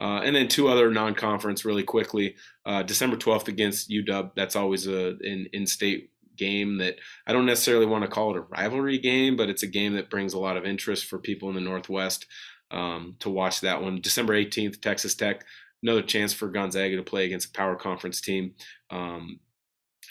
Uh, 0.01 0.21
and 0.23 0.37
then 0.37 0.47
two 0.47 0.69
other 0.69 0.91
non-conference 0.91 1.65
really 1.65 1.83
quickly. 1.83 2.37
Uh, 2.65 2.83
December 2.83 3.17
12th 3.17 3.49
against 3.49 3.91
UW. 3.91 4.31
That's 4.37 4.57
always 4.57 4.87
a 4.87 5.19
in-state 5.19 6.11
game 6.37 6.79
that 6.79 6.97
I 7.27 7.33
don't 7.33 7.47
necessarily 7.47 7.87
want 7.87 8.03
to 8.03 8.11
call 8.11 8.31
it 8.31 8.39
a 8.39 8.43
rivalry 8.43 8.99
game, 8.99 9.37
but 9.37 9.49
it's 9.49 9.63
a 9.63 9.69
game 9.69 9.95
that 9.95 10.11
brings 10.11 10.33
a 10.33 10.39
lot 10.39 10.57
of 10.57 10.65
interest 10.65 11.07
for 11.07 11.19
people 11.19 11.49
in 11.49 11.55
the 11.55 11.61
Northwest 11.61 12.27
um, 12.75 13.17
to 13.21 13.31
watch 13.31 13.61
that 13.61 13.81
one. 13.81 14.01
December 14.01 14.35
18th, 14.35 14.83
Texas 14.83 15.15
Tech. 15.15 15.45
Another 15.83 16.03
chance 16.03 16.33
for 16.33 16.49
Gonzaga 16.49 16.97
to 16.97 17.03
play 17.03 17.25
against 17.25 17.49
a 17.49 17.53
power 17.53 17.77
conference 17.77 18.21
team. 18.21 18.55
Um, 18.91 19.39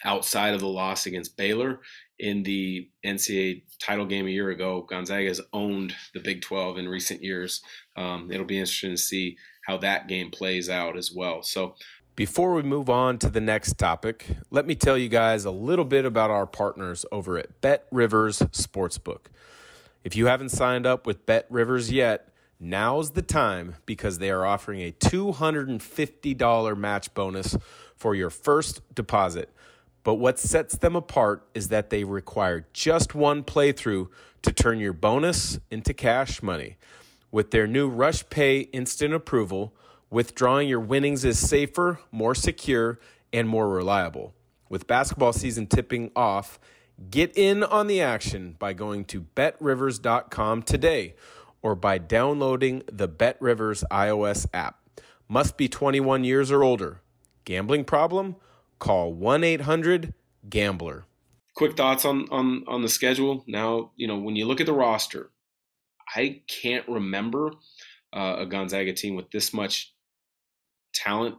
outside 0.05 0.53
of 0.53 0.61
the 0.61 0.67
loss 0.67 1.05
against 1.05 1.37
Baylor 1.37 1.81
in 2.19 2.43
the 2.43 2.89
NCAA 3.05 3.63
title 3.79 4.05
game 4.05 4.27
a 4.27 4.31
year 4.31 4.49
ago, 4.49 4.85
Gonzaga 4.89 5.27
has 5.27 5.41
owned 5.51 5.93
the 6.13 6.19
Big 6.19 6.41
12 6.41 6.77
in 6.77 6.87
recent 6.87 7.21
years. 7.21 7.61
Um, 7.97 8.31
it'll 8.31 8.45
be 8.45 8.59
interesting 8.59 8.91
to 8.91 8.97
see 8.97 9.37
how 9.65 9.77
that 9.77 10.07
game 10.07 10.31
plays 10.31 10.69
out 10.69 10.97
as 10.97 11.11
well. 11.13 11.43
So, 11.43 11.75
before 12.15 12.53
we 12.53 12.61
move 12.61 12.91
on 12.91 13.17
to 13.19 13.29
the 13.29 13.41
next 13.41 13.79
topic, 13.79 14.27
let 14.51 14.67
me 14.67 14.75
tell 14.75 14.95
you 14.95 15.09
guys 15.09 15.45
a 15.45 15.51
little 15.51 15.85
bit 15.85 16.05
about 16.05 16.29
our 16.29 16.45
partners 16.45 17.07
over 17.11 17.39
at 17.39 17.59
Bet 17.59 17.87
Rivers 17.91 18.37
Sportsbook. 18.39 19.25
If 20.03 20.15
you 20.15 20.27
haven't 20.27 20.49
signed 20.49 20.85
up 20.85 21.07
with 21.07 21.25
Bet 21.25 21.47
Rivers 21.49 21.91
yet, 21.91 22.32
Now's 22.65 23.11
the 23.11 23.21
time 23.21 23.75
because 23.85 24.19
they 24.19 24.29
are 24.29 24.45
offering 24.45 24.79
a 24.79 24.93
$250 24.93 26.77
match 26.77 27.13
bonus 27.13 27.57
for 27.97 28.15
your 28.15 28.29
first 28.29 28.95
deposit. 28.95 29.49
But 30.05 30.13
what 30.13 30.39
sets 30.39 30.77
them 30.77 30.95
apart 30.95 31.45
is 31.53 31.67
that 31.67 31.89
they 31.89 32.05
require 32.05 32.65
just 32.71 33.13
one 33.13 33.43
playthrough 33.43 34.07
to 34.43 34.53
turn 34.53 34.79
your 34.79 34.93
bonus 34.93 35.59
into 35.69 35.93
cash 35.93 36.41
money. 36.41 36.77
With 37.31 37.51
their 37.51 37.67
new 37.67 37.89
Rush 37.89 38.23
Pay 38.29 38.61
instant 38.61 39.13
approval, 39.13 39.73
withdrawing 40.09 40.69
your 40.69 40.79
winnings 40.79 41.25
is 41.25 41.37
safer, 41.37 41.99
more 42.13 42.33
secure, 42.33 42.97
and 43.33 43.49
more 43.49 43.67
reliable. 43.67 44.33
With 44.69 44.87
basketball 44.87 45.33
season 45.33 45.67
tipping 45.67 46.11
off, 46.15 46.61
get 47.09 47.37
in 47.37 47.61
on 47.61 47.87
the 47.87 47.99
action 47.99 48.55
by 48.57 48.71
going 48.71 49.03
to 49.05 49.19
betrivers.com 49.35 50.63
today 50.63 51.15
or 51.63 51.73
by 51.73 51.97
downloading 51.97 52.83
the 52.91 53.07
BetRivers 53.07 53.83
iOS 53.89 54.45
app. 54.53 54.79
Must 55.27 55.57
be 55.57 55.67
21 55.67 56.23
years 56.23 56.51
or 56.51 56.63
older. 56.63 57.01
Gambling 57.45 57.85
problem? 57.85 58.35
Call 58.77 59.15
1-800-GAMBLER. 59.15 61.05
Quick 61.55 61.77
thoughts 61.77 62.03
on 62.03 62.27
on 62.31 62.63
on 62.67 62.81
the 62.81 62.89
schedule. 62.89 63.43
Now, 63.47 63.91
you 63.95 64.07
know, 64.07 64.17
when 64.17 64.35
you 64.35 64.45
look 64.45 64.59
at 64.59 64.65
the 64.65 64.73
roster, 64.73 65.29
I 66.15 66.41
can't 66.47 66.87
remember 66.89 67.51
uh, 68.11 68.37
a 68.39 68.45
Gonzaga 68.47 68.91
team 68.93 69.15
with 69.15 69.29
this 69.29 69.53
much 69.53 69.93
talent 70.93 71.35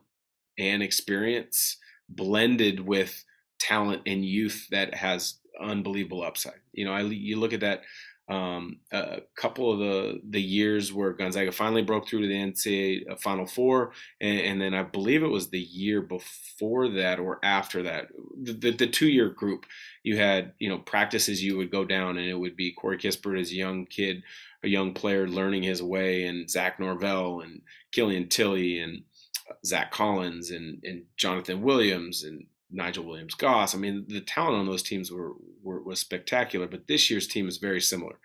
and 0.57 0.83
experience 0.85 1.79
blended 2.09 2.79
with 2.79 3.25
talent 3.59 4.03
and 4.07 4.25
youth 4.25 4.69
that 4.71 4.95
has 4.95 5.39
unbelievable 5.61 6.23
upside. 6.23 6.61
You 6.73 6.85
know, 6.85 6.93
I 6.93 7.01
you 7.03 7.39
look 7.39 7.53
at 7.53 7.61
that 7.61 7.83
um, 8.29 8.79
a 8.91 9.21
couple 9.37 9.71
of 9.71 9.79
the 9.79 10.21
the 10.31 10.41
years 10.41 10.93
where 10.93 11.13
Gonzaga 11.13 11.53
finally 11.53 11.83
broke 11.83 12.09
through 12.09 12.23
to 12.23 12.27
the 12.27 12.35
NCAA 12.35 13.11
uh, 13.11 13.17
Final 13.17 13.47
Four, 13.47 13.93
and, 14.21 14.41
and 14.41 14.61
then 14.61 14.73
I 14.73 14.83
believe 14.83 15.23
it 15.23 15.29
was 15.29 15.51
the 15.51 15.61
year 15.61 16.01
before 16.01 16.89
that 16.89 17.19
or 17.19 17.39
after 17.45 17.83
that, 17.83 18.07
the, 18.43 18.53
the, 18.55 18.71
the 18.71 18.87
two 18.87 19.09
year 19.09 19.29
group. 19.29 19.67
You 20.03 20.17
had 20.17 20.53
you 20.59 20.71
know 20.71 20.79
practices 20.79 21.45
you 21.45 21.59
would 21.59 21.71
go 21.71 21.85
down, 21.85 22.17
and 22.17 22.27
it 22.27 22.39
would 22.39 22.57
be 22.57 22.73
Corey 22.73 22.97
Kispert 22.97 23.39
as 23.39 23.51
a 23.51 23.57
young 23.57 23.85
kid, 23.85 24.23
a 24.63 24.69
young 24.69 24.95
player 24.95 25.29
learning 25.29 25.63
his 25.63 25.83
way, 25.83 26.25
and 26.25 26.49
Zach 26.49 26.81
Norvell 26.81 27.43
and 27.43 27.61
Killian 27.93 28.29
Tillie 28.29 28.81
and 28.81 29.03
uh, 29.51 29.55
Zach 29.67 29.93
Collins 29.93 30.51
and 30.51 30.83
and 30.83 31.03
Jonathan 31.19 31.61
Williams 31.61 32.25
and 32.25 32.47
Nigel 32.71 33.05
Williams 33.05 33.35
Goss. 33.35 33.75
I 33.75 33.79
mean, 33.79 34.05
the 34.09 34.21
talent 34.21 34.57
on 34.57 34.67
those 34.67 34.83
teams 34.83 35.11
were, 35.11 35.33
were 35.63 35.83
was 35.83 36.01
spectacular, 36.01 36.67
but 36.67 36.87
this 36.87 37.11
year's 37.11 37.27
team 37.27 37.49
is 37.49 37.59
very 37.59 37.81
similar. 37.81 38.19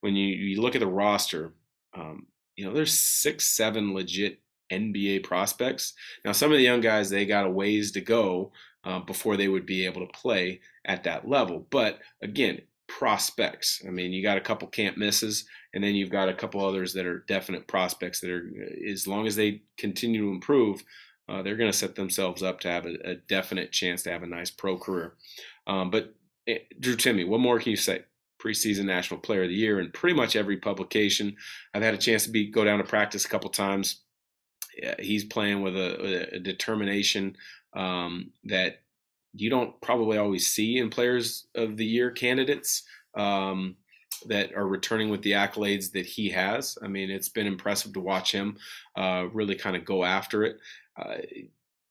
When 0.00 0.14
you, 0.14 0.26
you 0.26 0.60
look 0.60 0.74
at 0.74 0.80
the 0.80 0.86
roster, 0.86 1.54
um, 1.94 2.26
you 2.56 2.64
know, 2.64 2.72
there's 2.72 2.98
six, 2.98 3.44
seven 3.44 3.94
legit 3.94 4.40
NBA 4.72 5.24
prospects. 5.24 5.94
Now, 6.24 6.32
some 6.32 6.50
of 6.50 6.58
the 6.58 6.64
young 6.64 6.80
guys, 6.80 7.10
they 7.10 7.26
got 7.26 7.46
a 7.46 7.50
ways 7.50 7.92
to 7.92 8.00
go 8.00 8.52
uh, 8.84 9.00
before 9.00 9.36
they 9.36 9.48
would 9.48 9.66
be 9.66 9.86
able 9.86 10.06
to 10.06 10.18
play 10.18 10.60
at 10.84 11.04
that 11.04 11.28
level. 11.28 11.66
But 11.70 12.00
again, 12.22 12.60
prospects. 12.88 13.82
I 13.86 13.90
mean, 13.90 14.12
you 14.12 14.22
got 14.22 14.36
a 14.36 14.42
couple 14.42 14.68
can't 14.68 14.98
misses, 14.98 15.46
and 15.72 15.82
then 15.82 15.94
you've 15.94 16.10
got 16.10 16.28
a 16.28 16.34
couple 16.34 16.64
others 16.64 16.92
that 16.94 17.06
are 17.06 17.24
definite 17.26 17.66
prospects 17.66 18.20
that 18.20 18.30
are, 18.30 18.50
as 18.88 19.06
long 19.06 19.26
as 19.26 19.36
they 19.36 19.62
continue 19.78 20.22
to 20.22 20.32
improve, 20.32 20.82
uh, 21.28 21.42
they're 21.42 21.56
going 21.56 21.70
to 21.70 21.76
set 21.76 21.94
themselves 21.94 22.42
up 22.42 22.60
to 22.60 22.68
have 22.68 22.86
a, 22.86 22.94
a, 23.10 23.14
definite 23.14 23.72
chance 23.72 24.02
to 24.02 24.10
have 24.10 24.22
a 24.22 24.26
nice 24.26 24.50
pro 24.50 24.76
career. 24.76 25.14
Um, 25.66 25.90
but 25.90 26.14
it, 26.46 26.66
eh, 26.70 26.74
Drew 26.80 26.96
Timme, 26.96 27.26
what 27.28 27.40
more 27.40 27.58
can 27.58 27.70
you 27.70 27.76
say? 27.76 28.04
Preseason 28.42 28.84
National 28.84 29.20
Player 29.20 29.44
of 29.44 29.48
the 29.48 29.54
Year 29.54 29.80
in 29.80 29.90
pretty 29.92 30.14
much 30.14 30.36
every 30.36 30.58
publication. 30.58 31.34
I've 31.72 31.82
had 31.82 31.94
a 31.94 31.98
chance 31.98 32.24
to 32.24 32.30
be 32.30 32.50
go 32.50 32.64
down 32.64 32.78
to 32.78 32.84
practice 32.84 33.24
a 33.24 33.28
couple 33.28 33.48
times. 33.48 34.02
Yeah, 34.76 34.96
he's 34.98 35.24
playing 35.24 35.62
with 35.62 35.76
a, 35.76 36.34
a 36.34 36.40
determination 36.40 37.36
um, 37.74 38.32
that 38.44 38.82
you 39.32 39.48
don't 39.48 39.80
probably 39.80 40.18
always 40.18 40.48
see 40.48 40.78
in 40.78 40.90
Players 40.90 41.46
of 41.54 41.76
the 41.76 41.86
Year 41.86 42.10
candidates. 42.10 42.82
Um, 43.16 43.76
that 44.28 44.54
are 44.54 44.66
returning 44.66 45.10
with 45.10 45.22
the 45.22 45.32
accolades 45.32 45.92
that 45.92 46.06
he 46.06 46.30
has. 46.30 46.78
I 46.82 46.88
mean, 46.88 47.10
it's 47.10 47.28
been 47.28 47.46
impressive 47.46 47.92
to 47.94 48.00
watch 48.00 48.32
him 48.32 48.56
uh, 48.96 49.26
really 49.32 49.54
kind 49.54 49.76
of 49.76 49.84
go 49.84 50.04
after 50.04 50.44
it. 50.44 50.58
Uh, 50.96 51.16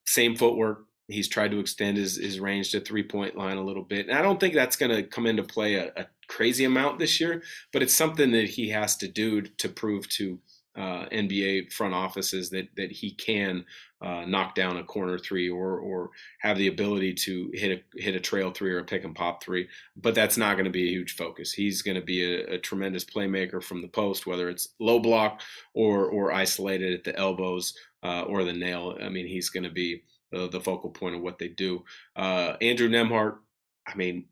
same 0.06 0.36
footwork. 0.36 0.84
He's 1.08 1.28
tried 1.28 1.50
to 1.50 1.58
extend 1.58 1.98
his, 1.98 2.16
his 2.16 2.40
range 2.40 2.70
to 2.70 2.80
three 2.80 3.02
point 3.02 3.36
line 3.36 3.58
a 3.58 3.64
little 3.64 3.82
bit. 3.82 4.08
And 4.08 4.18
I 4.18 4.22
don't 4.22 4.40
think 4.40 4.54
that's 4.54 4.76
going 4.76 4.94
to 4.94 5.02
come 5.02 5.26
into 5.26 5.42
play 5.42 5.74
a, 5.74 5.92
a, 5.96 6.06
crazy 6.26 6.64
amount 6.64 6.98
this 6.98 7.20
year, 7.20 7.42
but 7.70 7.82
it's 7.82 7.92
something 7.92 8.32
that 8.32 8.48
he 8.48 8.70
has 8.70 8.96
to 8.96 9.06
do 9.06 9.42
to 9.42 9.68
prove 9.68 10.08
to 10.08 10.38
uh, 10.76 11.06
NBA 11.12 11.72
front 11.72 11.94
offices 11.94 12.50
that 12.50 12.68
that 12.76 12.90
he 12.90 13.12
can 13.12 13.64
uh, 14.00 14.24
knock 14.26 14.54
down 14.54 14.76
a 14.76 14.84
corner 14.84 15.18
three 15.18 15.48
or 15.48 15.78
or 15.78 16.10
have 16.40 16.58
the 16.58 16.66
ability 16.66 17.14
to 17.14 17.50
hit 17.54 17.84
a 17.96 18.00
hit 18.00 18.14
a 18.14 18.20
trail 18.20 18.50
three 18.50 18.72
or 18.72 18.80
a 18.80 18.84
pick 18.84 19.04
and 19.04 19.14
pop 19.14 19.42
three. 19.42 19.68
But 19.96 20.14
that's 20.14 20.36
not 20.36 20.54
going 20.54 20.64
to 20.64 20.70
be 20.70 20.88
a 20.88 20.92
huge 20.92 21.16
focus. 21.16 21.52
He's 21.52 21.82
going 21.82 21.94
to 21.96 22.04
be 22.04 22.22
a, 22.22 22.54
a, 22.54 22.58
tremendous 22.58 23.04
playmaker 23.04 23.62
from 23.62 23.82
the 23.82 23.88
post, 23.88 24.26
whether 24.26 24.48
it's 24.48 24.70
low 24.80 24.98
block 24.98 25.40
or 25.74 26.06
or 26.06 26.32
isolated 26.32 26.92
at 26.92 27.04
the 27.04 27.16
elbows 27.18 27.74
uh, 28.02 28.22
or 28.22 28.44
the 28.44 28.52
nail. 28.52 28.96
I 29.00 29.08
mean, 29.08 29.26
he's 29.26 29.50
going 29.50 29.64
to 29.64 29.70
be 29.70 30.02
the, 30.32 30.48
the, 30.48 30.60
focal 30.60 30.90
point 30.90 31.14
of 31.14 31.22
what 31.22 31.38
they 31.38 31.48
do. 31.48 31.84
Uh, 32.16 32.54
Andrew 32.60 32.88
Nembhard. 32.88 33.36
I 33.86 33.94
mean, 33.94 34.24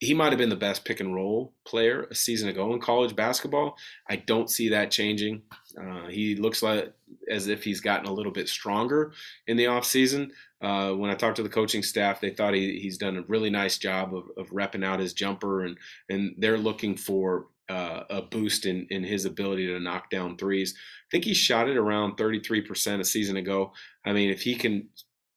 he 0.00 0.12
might 0.12 0.30
have 0.30 0.38
been 0.38 0.50
the 0.50 0.56
best 0.56 0.84
pick 0.84 1.00
and 1.00 1.14
roll 1.14 1.54
player 1.64 2.06
a 2.10 2.14
season 2.14 2.48
ago 2.48 2.72
in 2.74 2.80
college 2.80 3.16
basketball. 3.16 3.76
I 4.08 4.16
don't 4.16 4.50
see 4.50 4.68
that 4.68 4.90
changing. 4.90 5.42
Uh, 5.80 6.08
he 6.08 6.36
looks 6.36 6.62
like 6.62 6.92
as 7.30 7.48
if 7.48 7.64
he's 7.64 7.80
gotten 7.80 8.06
a 8.06 8.12
little 8.12 8.32
bit 8.32 8.48
stronger 8.48 9.12
in 9.46 9.56
the 9.56 9.64
offseason. 9.64 10.30
Uh, 10.60 10.92
when 10.92 11.10
I 11.10 11.14
talked 11.14 11.36
to 11.36 11.42
the 11.42 11.48
coaching 11.48 11.82
staff, 11.82 12.20
they 12.20 12.30
thought 12.30 12.54
he, 12.54 12.78
he's 12.78 12.98
done 12.98 13.16
a 13.16 13.22
really 13.22 13.50
nice 13.50 13.78
job 13.78 14.14
of, 14.14 14.24
of 14.36 14.50
repping 14.50 14.84
out 14.84 15.00
his 15.00 15.12
jumper, 15.12 15.64
and 15.64 15.76
and 16.08 16.34
they're 16.38 16.58
looking 16.58 16.96
for 16.96 17.46
uh, 17.68 18.04
a 18.10 18.22
boost 18.22 18.66
in, 18.66 18.86
in 18.90 19.02
his 19.02 19.24
ability 19.24 19.66
to 19.66 19.80
knock 19.80 20.10
down 20.10 20.36
threes. 20.36 20.74
I 20.76 21.08
think 21.10 21.24
he 21.24 21.34
shot 21.34 21.68
it 21.68 21.76
around 21.76 22.16
33% 22.16 23.00
a 23.00 23.04
season 23.04 23.36
ago. 23.36 23.72
I 24.04 24.12
mean, 24.12 24.30
if 24.30 24.42
he 24.42 24.54
can 24.54 24.88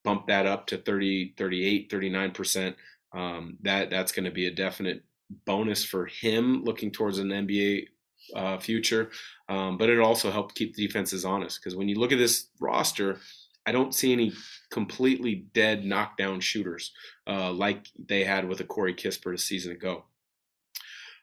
bump 0.03 0.27
that 0.27 0.45
up 0.45 0.67
to 0.67 0.77
30, 0.77 1.33
38, 1.37 1.91
39%, 1.91 2.75
um, 3.13 3.57
that 3.61 3.89
that's 3.89 4.11
going 4.11 4.25
to 4.25 4.31
be 4.31 4.47
a 4.47 4.51
definite 4.51 5.03
bonus 5.45 5.83
for 5.83 6.05
him 6.05 6.63
looking 6.63 6.91
towards 6.91 7.19
an 7.19 7.29
NBA 7.29 7.87
uh, 8.35 8.57
future. 8.57 9.09
Um, 9.47 9.77
but 9.77 9.89
it 9.89 9.99
also 9.99 10.31
helped 10.31 10.55
keep 10.55 10.75
the 10.75 10.85
defenses 10.85 11.25
honest 11.25 11.59
because 11.59 11.75
when 11.75 11.87
you 11.87 11.99
look 11.99 12.11
at 12.11 12.17
this 12.17 12.47
roster, 12.59 13.17
I 13.65 13.71
don't 13.71 13.93
see 13.93 14.13
any 14.13 14.33
completely 14.71 15.47
dead 15.53 15.85
knockdown 15.85 16.39
shooters 16.39 16.91
uh, 17.27 17.51
like 17.51 17.87
they 18.07 18.23
had 18.23 18.47
with 18.47 18.59
a 18.61 18.63
Corey 18.63 18.93
Kispert 18.93 19.33
a 19.33 19.37
season 19.37 19.71
ago 19.71 20.05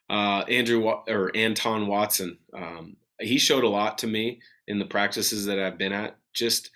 uh, 0.09 0.43
Andrew 0.49 0.83
or 1.07 1.31
Anton 1.35 1.87
Watson. 1.87 2.37
Um, 2.53 2.97
he 3.19 3.37
showed 3.37 3.63
a 3.63 3.69
lot 3.69 3.97
to 3.99 4.07
me 4.07 4.41
in 4.67 4.79
the 4.79 4.85
practices 4.85 5.45
that 5.45 5.59
I've 5.59 5.77
been 5.77 5.93
at. 5.93 6.17
Just 6.33 6.69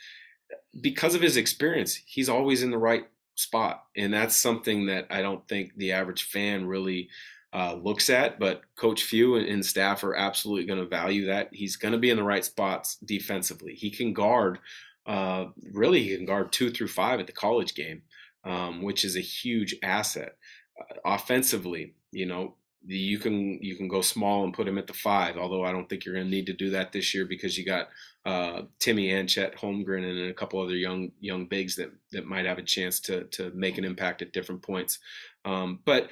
because 0.81 1.15
of 1.15 1.21
his 1.21 1.37
experience, 1.37 1.95
he's 2.05 2.29
always 2.29 2.63
in 2.63 2.71
the 2.71 2.77
right 2.77 3.05
spot, 3.35 3.85
and 3.95 4.13
that's 4.13 4.35
something 4.35 4.87
that 4.87 5.07
I 5.09 5.21
don't 5.21 5.47
think 5.47 5.75
the 5.75 5.91
average 5.91 6.23
fan 6.23 6.67
really 6.67 7.09
uh, 7.53 7.75
looks 7.75 8.09
at. 8.09 8.39
But 8.39 8.61
Coach 8.75 9.03
Few 9.03 9.35
and, 9.35 9.47
and 9.47 9.65
staff 9.65 10.03
are 10.03 10.15
absolutely 10.15 10.65
going 10.65 10.79
to 10.79 10.85
value 10.85 11.27
that. 11.27 11.49
He's 11.51 11.75
going 11.75 11.93
to 11.93 11.97
be 11.97 12.09
in 12.09 12.17
the 12.17 12.23
right 12.23 12.45
spots 12.45 12.97
defensively. 12.97 13.73
He 13.73 13.89
can 13.89 14.13
guard. 14.13 14.59
Uh, 15.05 15.45
really, 15.71 16.03
he 16.03 16.15
can 16.15 16.25
guard 16.25 16.51
two 16.51 16.69
through 16.69 16.87
five 16.87 17.19
at 17.19 17.27
the 17.27 17.33
college 17.33 17.75
game, 17.75 18.03
um, 18.43 18.81
which 18.81 19.03
is 19.03 19.15
a 19.15 19.21
huge 19.21 19.75
asset. 19.83 20.35
Uh, 20.79 20.95
offensively, 21.05 21.95
you 22.11 22.25
know, 22.25 22.55
you 22.85 23.19
can 23.19 23.61
you 23.61 23.75
can 23.75 23.87
go 23.87 24.01
small 24.01 24.43
and 24.43 24.53
put 24.53 24.67
him 24.67 24.77
at 24.77 24.87
the 24.87 24.93
five. 24.93 25.37
Although 25.37 25.63
I 25.63 25.71
don't 25.71 25.87
think 25.87 26.05
you're 26.05 26.15
going 26.15 26.25
to 26.25 26.31
need 26.31 26.47
to 26.47 26.53
do 26.53 26.71
that 26.71 26.91
this 26.91 27.13
year 27.13 27.25
because 27.25 27.57
you 27.57 27.65
got 27.65 27.89
uh, 28.25 28.63
Timme 28.79 29.19
and 29.19 29.29
Holmgren 29.29 30.09
and 30.09 30.29
a 30.29 30.33
couple 30.33 30.61
other 30.61 30.75
young 30.75 31.11
young 31.19 31.45
bigs 31.45 31.75
that 31.75 31.91
that 32.11 32.25
might 32.25 32.45
have 32.45 32.57
a 32.57 32.63
chance 32.63 32.99
to 33.01 33.25
to 33.25 33.51
make 33.51 33.77
an 33.77 33.85
impact 33.85 34.21
at 34.21 34.33
different 34.33 34.61
points. 34.61 34.99
Um, 35.45 35.79
but 35.85 36.09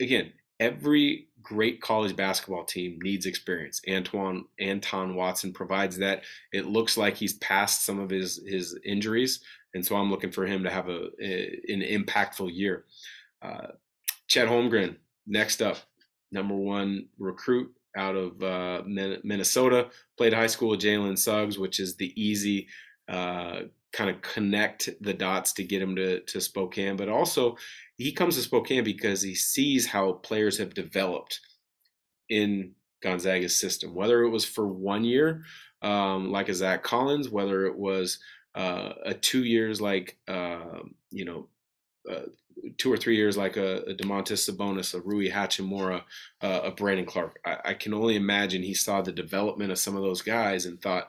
again, 0.00 0.32
every 0.60 1.28
great 1.42 1.80
college 1.80 2.14
basketball 2.14 2.64
team 2.64 2.98
needs 3.02 3.26
experience. 3.26 3.80
Antoine 3.88 4.44
Anton 4.60 5.14
Watson 5.14 5.52
provides 5.52 5.96
that. 5.98 6.22
It 6.52 6.66
looks 6.66 6.96
like 6.96 7.16
he's 7.16 7.34
past 7.34 7.84
some 7.84 7.98
of 7.98 8.10
his 8.10 8.40
his 8.46 8.78
injuries, 8.84 9.40
and 9.74 9.84
so 9.84 9.96
I'm 9.96 10.10
looking 10.10 10.30
for 10.30 10.46
him 10.46 10.62
to 10.64 10.70
have 10.70 10.88
a, 10.88 11.08
a 11.20 11.60
an 11.68 11.80
impactful 11.80 12.54
year. 12.54 12.84
Uh, 13.42 13.68
Chet 14.28 14.48
Holmgren, 14.48 14.96
next 15.26 15.62
up, 15.62 15.78
number 16.32 16.54
one 16.54 17.08
recruit 17.18 17.72
out 17.96 18.14
of 18.14 18.42
uh, 18.42 18.82
Minnesota, 18.86 19.88
played 20.16 20.32
high 20.32 20.46
school 20.46 20.70
with 20.70 20.80
Jalen 20.80 21.18
Suggs, 21.18 21.58
which 21.58 21.80
is 21.80 21.96
the 21.96 22.12
easy 22.20 22.68
uh, 23.08 23.62
kind 23.92 24.10
of 24.10 24.22
connect 24.22 24.88
the 25.00 25.14
dots 25.14 25.52
to 25.54 25.64
get 25.64 25.82
him 25.82 25.96
to, 25.96 26.20
to 26.20 26.40
Spokane. 26.40 26.96
But 26.96 27.08
also, 27.08 27.56
he 27.96 28.12
comes 28.12 28.36
to 28.36 28.42
Spokane 28.42 28.84
because 28.84 29.22
he 29.22 29.34
sees 29.34 29.86
how 29.86 30.12
players 30.12 30.58
have 30.58 30.74
developed 30.74 31.40
in 32.28 32.72
Gonzaga's 33.02 33.58
system, 33.58 33.94
whether 33.94 34.22
it 34.22 34.30
was 34.30 34.44
for 34.44 34.66
one 34.66 35.04
year, 35.04 35.42
um, 35.82 36.30
like 36.30 36.48
a 36.48 36.54
Zach 36.54 36.82
Collins, 36.82 37.28
whether 37.28 37.66
it 37.66 37.76
was 37.76 38.18
uh, 38.54 38.92
a 39.04 39.14
two 39.14 39.44
years 39.44 39.80
like 39.80 40.18
uh, 40.28 40.80
you 41.10 41.24
know 41.24 41.48
uh, 42.10 42.26
two 42.76 42.92
or 42.92 42.96
three 42.96 43.16
years 43.16 43.36
like 43.36 43.56
a, 43.56 43.78
a 43.82 43.94
Domantas 43.94 44.48
Sabonis, 44.48 44.94
a 44.94 45.00
Rui 45.00 45.30
Hachimura, 45.30 46.02
uh, 46.42 46.60
a 46.64 46.70
Brandon 46.70 47.06
Clarke. 47.06 47.38
I, 47.44 47.58
I, 47.66 47.74
can 47.74 47.94
only 47.94 48.16
imagine 48.16 48.62
he 48.62 48.74
saw 48.74 49.00
the 49.00 49.12
development 49.12 49.70
of 49.70 49.78
some 49.78 49.96
of 49.96 50.02
those 50.02 50.22
guys 50.22 50.66
and 50.66 50.80
thought 50.80 51.08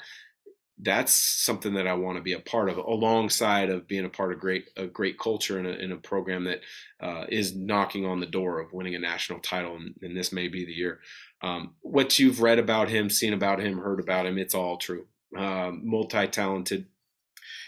that's 0.82 1.14
something 1.14 1.76
that 1.76 1.88
I 1.88 1.94
want 1.94 2.18
to 2.18 2.24
be 2.24 2.34
a 2.34 2.40
part 2.40 2.70
of, 2.70 2.78
alongside 2.78 3.70
of 3.70 3.88
being 3.88 4.06
a 4.06 4.10
part 4.10 4.34
of 4.34 4.40
great 4.40 4.70
a 4.76 4.88
great 4.88 5.20
culture 5.20 5.60
in 5.60 5.92
a, 5.92 5.96
a 5.96 6.00
program 6.00 6.46
that 6.46 6.62
uh, 7.00 7.26
is 7.30 7.56
knocking 7.56 8.06
on 8.06 8.20
the 8.20 8.26
door 8.26 8.60
of 8.60 8.74
winning 8.74 8.96
a 8.96 9.00
national 9.00 9.40
title, 9.40 9.76
and, 9.76 9.96
and 10.02 10.18
this 10.18 10.32
may 10.32 10.48
be 10.48 10.66
the 10.66 10.74
year. 10.74 11.00
Um, 11.44 11.76
what 11.82 12.20
you've 12.20 12.42
read 12.42 12.60
about 12.60 12.90
him, 12.90 13.10
seen 13.10 13.34
about 13.34 13.60
him, 13.60 13.80
heard 13.80 14.00
about 14.00 14.26
him, 14.26 14.38
it's 14.38 14.56
all 14.56 14.78
true. 14.78 15.06
Um, 15.38 15.82
multi-talented. 15.84 16.88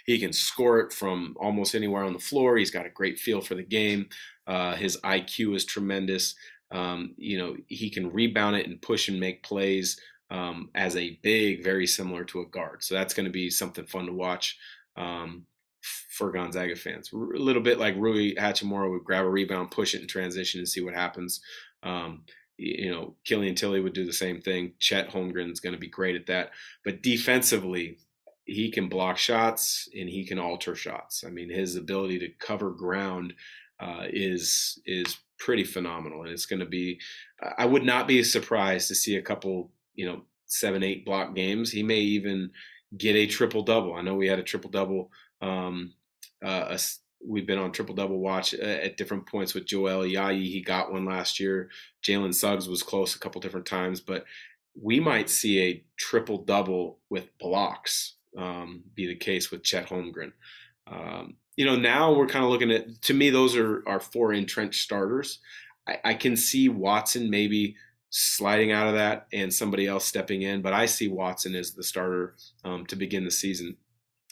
He 0.06 0.20
can 0.20 0.34
score 0.34 0.80
it 0.80 0.94
from 0.94 1.36
almost 1.40 1.76
anywhere 1.76 2.04
on 2.04 2.14
the 2.14 2.20
floor. 2.20 2.58
He's 2.58 2.72
got 2.72 2.86
a 2.86 2.90
great 2.90 3.20
feel 3.20 3.42
for 3.42 3.56
the 3.56 3.64
game. 3.64 4.10
Uh, 4.46 4.76
his 4.76 4.98
IQ 5.02 5.56
is 5.56 5.66
tremendous. 5.66 6.36
Um, 6.72 7.14
you 7.18 7.38
know, 7.38 7.56
he 7.68 7.90
can 7.90 8.12
rebound 8.12 8.56
it 8.56 8.68
and 8.68 8.82
push 8.82 9.08
and 9.08 9.20
make 9.20 9.44
plays 9.44 10.00
um, 10.30 10.70
as 10.74 10.96
a 10.96 11.20
big, 11.22 11.64
very 11.64 11.88
similar 11.88 12.24
to 12.26 12.42
a 12.42 12.46
guard. 12.48 12.84
So 12.84 12.96
that's 12.96 13.14
going 13.14 13.26
to 13.26 13.32
be 13.32 13.50
something 13.50 13.86
fun 13.86 14.08
to 14.08 14.14
watch 14.14 14.58
um, 14.98 15.46
for 16.10 16.32
Gonzaga 16.32 16.76
fans. 16.76 17.12
A 17.14 17.18
little 17.18 17.62
bit 17.62 17.80
like 17.80 17.96
Rui 17.96 18.36
Hachimura 18.36 18.90
would 18.90 19.04
grab 19.04 19.26
a 19.26 19.30
rebound, 19.30 19.72
push 19.72 19.94
it 19.94 20.02
in 20.02 20.08
transition, 20.08 20.60
and 20.60 20.68
see 20.68 20.82
what 20.82 20.96
happens. 20.96 21.42
Um, 21.84 22.24
you 22.58 22.92
know, 22.92 23.16
Killian 23.26 23.56
Tillie 23.56 23.82
would 23.82 23.94
do 23.94 24.06
the 24.06 24.14
same 24.14 24.42
thing. 24.42 24.74
Chet 24.80 25.10
Holmgren's 25.10 25.60
going 25.60 25.74
to 25.74 25.80
be 25.80 25.88
great 25.88 26.16
at 26.16 26.28
that. 26.28 26.52
But 26.84 27.02
defensively, 27.02 27.98
he 28.46 28.72
can 28.72 28.90
block 28.90 29.18
shots 29.18 29.88
and 29.98 30.10
he 30.10 30.26
can 30.26 30.40
alter 30.40 30.76
shots. 30.76 31.24
I 31.26 31.30
mean, 31.30 31.50
his 31.50 31.76
ability 31.76 32.20
to 32.20 32.30
cover 32.40 32.72
ground 32.72 33.34
uh, 33.80 34.04
is 34.10 34.80
is 34.86 35.18
pretty 35.40 35.64
phenomenal, 35.64 36.24
and 36.24 36.32
it's 36.32 36.46
going 36.46 36.60
to 36.60 36.66
be. 36.66 37.00
I 37.58 37.66
would 37.66 37.84
not 37.84 38.08
be 38.08 38.24
surprised 38.24 38.88
to 38.88 38.96
see 38.96 39.16
a 39.16 39.22
couple, 39.22 39.72
you 39.96 40.06
know, 40.06 40.22
seven 40.46 40.84
eight 40.84 41.06
block 41.06 41.36
games. 41.36 41.72
He 41.72 41.84
may 41.84 42.00
even 42.00 42.52
get 42.98 43.16
a 43.16 43.28
triple 43.28 43.64
double. 43.64 43.96
I 43.96 44.02
know 44.02 44.16
we 44.16 44.28
had 44.28 44.40
a 44.40 44.44
triple 44.44 44.70
double. 44.70 45.12
Um, 45.42 45.94
uh, 46.44 46.66
a, 46.70 46.80
we've 47.26 47.48
been 47.48 47.60
on 47.60 47.72
triple 47.72 47.96
double 47.96 48.20
watch 48.20 48.54
at 48.54 48.98
different 48.98 49.26
points 49.28 49.54
with 49.54 49.66
Joel 49.66 50.04
Ayayi. 50.04 50.44
He 50.44 50.62
got 50.62 50.92
one 50.92 51.06
last 51.06 51.40
year. 51.40 51.70
Jalen 52.06 52.34
Suggs 52.34 52.68
was 52.68 52.84
close 52.84 53.16
a 53.16 53.20
couple 53.20 53.42
different 53.42 53.66
times, 53.66 54.02
but 54.02 54.26
we 54.80 55.00
might 55.00 55.30
see 55.30 55.62
a 55.62 55.84
triple 55.98 56.40
double 56.44 57.00
with 57.10 57.38
blocks 57.38 58.16
um, 58.38 58.84
be 58.96 59.08
the 59.08 59.16
case 59.16 59.52
with 59.52 59.64
Chet 59.64 59.88
Holmgren. 59.88 60.32
Um, 60.88 61.36
you 61.56 61.66
know, 61.66 61.76
now 61.76 62.14
we're 62.14 62.28
kind 62.28 62.44
of 62.44 62.52
looking 62.52 62.72
at, 62.72 63.02
to 63.04 63.14
me, 63.14 63.30
those 63.30 63.56
are 63.56 63.84
our 63.88 64.00
four 64.00 64.34
entrenched 64.34 64.82
starters. 64.82 65.40
I, 65.88 66.00
I, 66.04 66.14
can 66.14 66.36
see 66.36 66.70
Watson 66.70 67.30
maybe 67.30 67.76
sliding 68.10 68.72
out 68.72 68.88
of 68.88 68.96
that 68.96 69.28
and 69.34 69.54
somebody 69.54 69.88
else 69.88 70.06
stepping 70.06 70.44
in, 70.44 70.62
but 70.62 70.74
I 70.74 70.86
see 70.86 71.08
Watson 71.08 71.56
as 71.56 71.72
the 71.72 71.84
starter 71.84 72.36
um, 72.64 72.86
to 72.88 72.96
begin 72.96 73.24
the 73.24 73.32
season. 73.32 73.76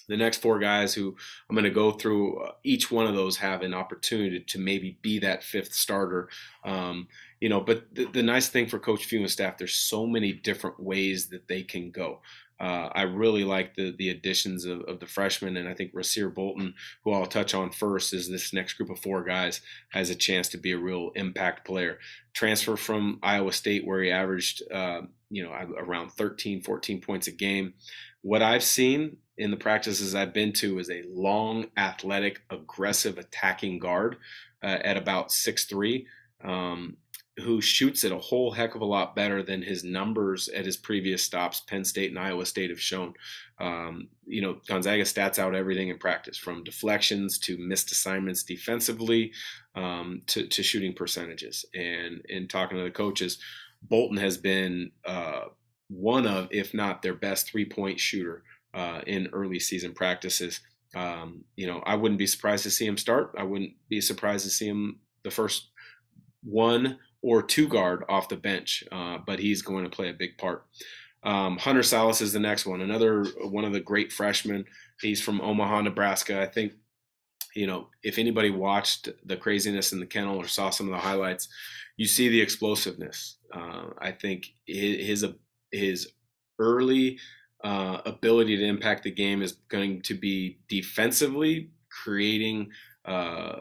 The 0.07 0.17
next 0.17 0.41
four 0.41 0.59
guys 0.59 0.93
who 0.93 1.15
I'm 1.49 1.55
going 1.55 1.63
to 1.63 1.69
go 1.69 1.91
through, 1.91 2.39
uh, 2.39 2.51
each 2.63 2.91
one 2.91 3.07
of 3.07 3.15
those 3.15 3.37
have 3.37 3.61
an 3.61 3.73
opportunity 3.73 4.41
to 4.41 4.59
maybe 4.59 4.97
be 5.01 5.19
that 5.19 5.43
fifth 5.43 5.73
starter. 5.73 6.29
Um, 6.65 7.07
you 7.39 7.49
know, 7.49 7.61
but 7.61 7.85
the, 7.93 8.05
the, 8.05 8.23
nice 8.23 8.49
thing 8.49 8.67
for 8.67 8.77
Coach 8.77 9.05
Few 9.05 9.19
and 9.19 9.29
staff, 9.29 9.57
there's 9.57 9.75
so 9.75 10.05
many 10.05 10.33
different 10.33 10.79
ways 10.79 11.27
that 11.29 11.47
they 11.47 11.63
can 11.63 11.91
go. 11.91 12.21
Uh, 12.61 12.89
I 12.93 13.01
really 13.03 13.43
like 13.43 13.75
the 13.75 13.91
the 13.97 14.09
additions 14.09 14.65
of, 14.65 14.81
of 14.81 14.99
the 14.99 15.07
freshmen, 15.07 15.57
and 15.57 15.67
I 15.67 15.73
think 15.73 15.95
Rasir 15.95 16.31
Bolton, 16.31 16.75
who 17.03 17.11
I'll 17.11 17.25
touch 17.25 17.55
on 17.55 17.71
first, 17.71 18.13
is 18.13 18.29
this 18.29 18.53
next 18.53 18.73
group 18.73 18.91
of 18.91 18.99
four 18.99 19.23
guys 19.23 19.61
has 19.89 20.11
a 20.11 20.15
chance 20.15 20.47
to 20.49 20.57
be 20.57 20.71
a 20.71 20.77
real 20.77 21.09
impact 21.15 21.65
player. 21.65 21.97
Transfer 22.33 22.77
from 22.77 23.17
Iowa 23.23 23.51
State, 23.51 23.87
where 23.87 24.03
he 24.03 24.11
averaged, 24.11 24.61
uh, 24.71 25.01
you 25.31 25.43
know, 25.43 25.51
around 25.51 26.11
13, 26.11 26.61
14 26.61 27.01
points 27.01 27.25
a 27.25 27.31
game. 27.31 27.73
What 28.21 28.43
I've 28.43 28.63
seen 28.63 29.17
in 29.39 29.49
the 29.49 29.57
practices 29.57 30.13
I've 30.13 30.33
been 30.33 30.53
to 30.53 30.77
is 30.77 30.91
a 30.91 31.01
long, 31.09 31.65
athletic, 31.77 32.41
aggressive, 32.51 33.17
attacking 33.17 33.79
guard 33.79 34.17
uh, 34.61 34.77
at 34.83 34.97
about 34.97 35.31
six 35.31 35.65
three. 35.65 36.05
Um, 36.43 36.97
who 37.41 37.61
shoots 37.61 38.03
it 38.03 38.11
a 38.11 38.17
whole 38.17 38.51
heck 38.51 38.75
of 38.75 38.81
a 38.81 38.85
lot 38.85 39.15
better 39.15 39.43
than 39.43 39.61
his 39.61 39.83
numbers 39.83 40.47
at 40.49 40.65
his 40.65 40.77
previous 40.77 41.23
stops, 41.23 41.61
Penn 41.61 41.83
State 41.83 42.11
and 42.11 42.19
Iowa 42.19 42.45
State 42.45 42.69
have 42.69 42.79
shown. 42.79 43.13
Um, 43.59 44.07
you 44.25 44.41
know, 44.41 44.57
Gonzaga 44.67 45.03
stats 45.03 45.37
out 45.37 45.55
everything 45.55 45.89
in 45.89 45.97
practice 45.97 46.37
from 46.37 46.63
deflections 46.63 47.37
to 47.39 47.57
missed 47.57 47.91
assignments 47.91 48.43
defensively 48.43 49.33
um, 49.75 50.21
to, 50.27 50.47
to, 50.47 50.63
shooting 50.63 50.93
percentages. 50.93 51.65
And 51.75 52.21
in 52.29 52.47
talking 52.47 52.77
to 52.77 52.83
the 52.83 52.91
coaches, 52.91 53.37
Bolton 53.83 54.17
has 54.17 54.37
been 54.37 54.91
uh, 55.05 55.45
one 55.89 56.25
of, 56.25 56.47
if 56.51 56.73
not 56.73 57.01
their 57.01 57.13
best 57.13 57.47
three 57.47 57.65
point 57.65 57.99
shooter 57.99 58.43
uh, 58.73 59.01
in 59.05 59.29
early 59.33 59.59
season 59.59 59.93
practices. 59.93 60.61
Um, 60.95 61.43
you 61.55 61.67
know, 61.67 61.81
I 61.85 61.95
wouldn't 61.95 62.19
be 62.19 62.27
surprised 62.27 62.63
to 62.63 62.71
see 62.71 62.85
him 62.85 62.97
start. 62.97 63.35
I 63.37 63.43
wouldn't 63.43 63.73
be 63.89 64.01
surprised 64.01 64.45
to 64.45 64.51
see 64.51 64.67
him 64.67 64.99
the 65.23 65.31
first 65.31 65.69
one 66.43 66.97
or 67.21 67.41
two 67.43 67.67
guard 67.67 68.03
off 68.09 68.29
the 68.29 68.35
bench, 68.35 68.83
uh, 68.91 69.17
but 69.25 69.39
he's 69.39 69.61
going 69.61 69.83
to 69.83 69.89
play 69.89 70.09
a 70.09 70.13
big 70.13 70.37
part. 70.37 70.65
Um, 71.23 71.57
Hunter 71.57 71.81
Sallis 71.81 72.21
is 72.21 72.33
the 72.33 72.39
next 72.39 72.65
one, 72.65 72.81
another 72.81 73.25
one 73.43 73.63
of 73.63 73.73
the 73.73 73.79
great 73.79 74.11
freshmen. 74.11 74.65
He's 74.99 75.21
from 75.21 75.39
Omaha, 75.39 75.81
Nebraska. 75.81 76.41
I 76.41 76.47
think, 76.47 76.73
you 77.55 77.67
know, 77.67 77.89
if 78.01 78.17
anybody 78.17 78.49
watched 78.49 79.09
the 79.25 79.37
craziness 79.37 79.93
in 79.93 79.99
the 79.99 80.05
kennel 80.05 80.37
or 80.37 80.47
saw 80.47 80.71
some 80.71 80.87
of 80.87 80.93
the 80.93 80.99
highlights, 80.99 81.47
you 81.97 82.07
see 82.07 82.29
the 82.29 82.41
explosiveness. 82.41 83.37
Uh, 83.53 83.89
I 83.99 84.11
think 84.11 84.47
his 84.65 85.25
his 85.71 86.11
early 86.57 87.19
uh, 87.63 87.99
ability 88.05 88.57
to 88.57 88.65
impact 88.65 89.03
the 89.03 89.11
game 89.11 89.41
is 89.41 89.53
going 89.69 90.01
to 90.03 90.15
be 90.15 90.59
defensively 90.67 91.69
creating 91.89 92.71
uh, 93.05 93.59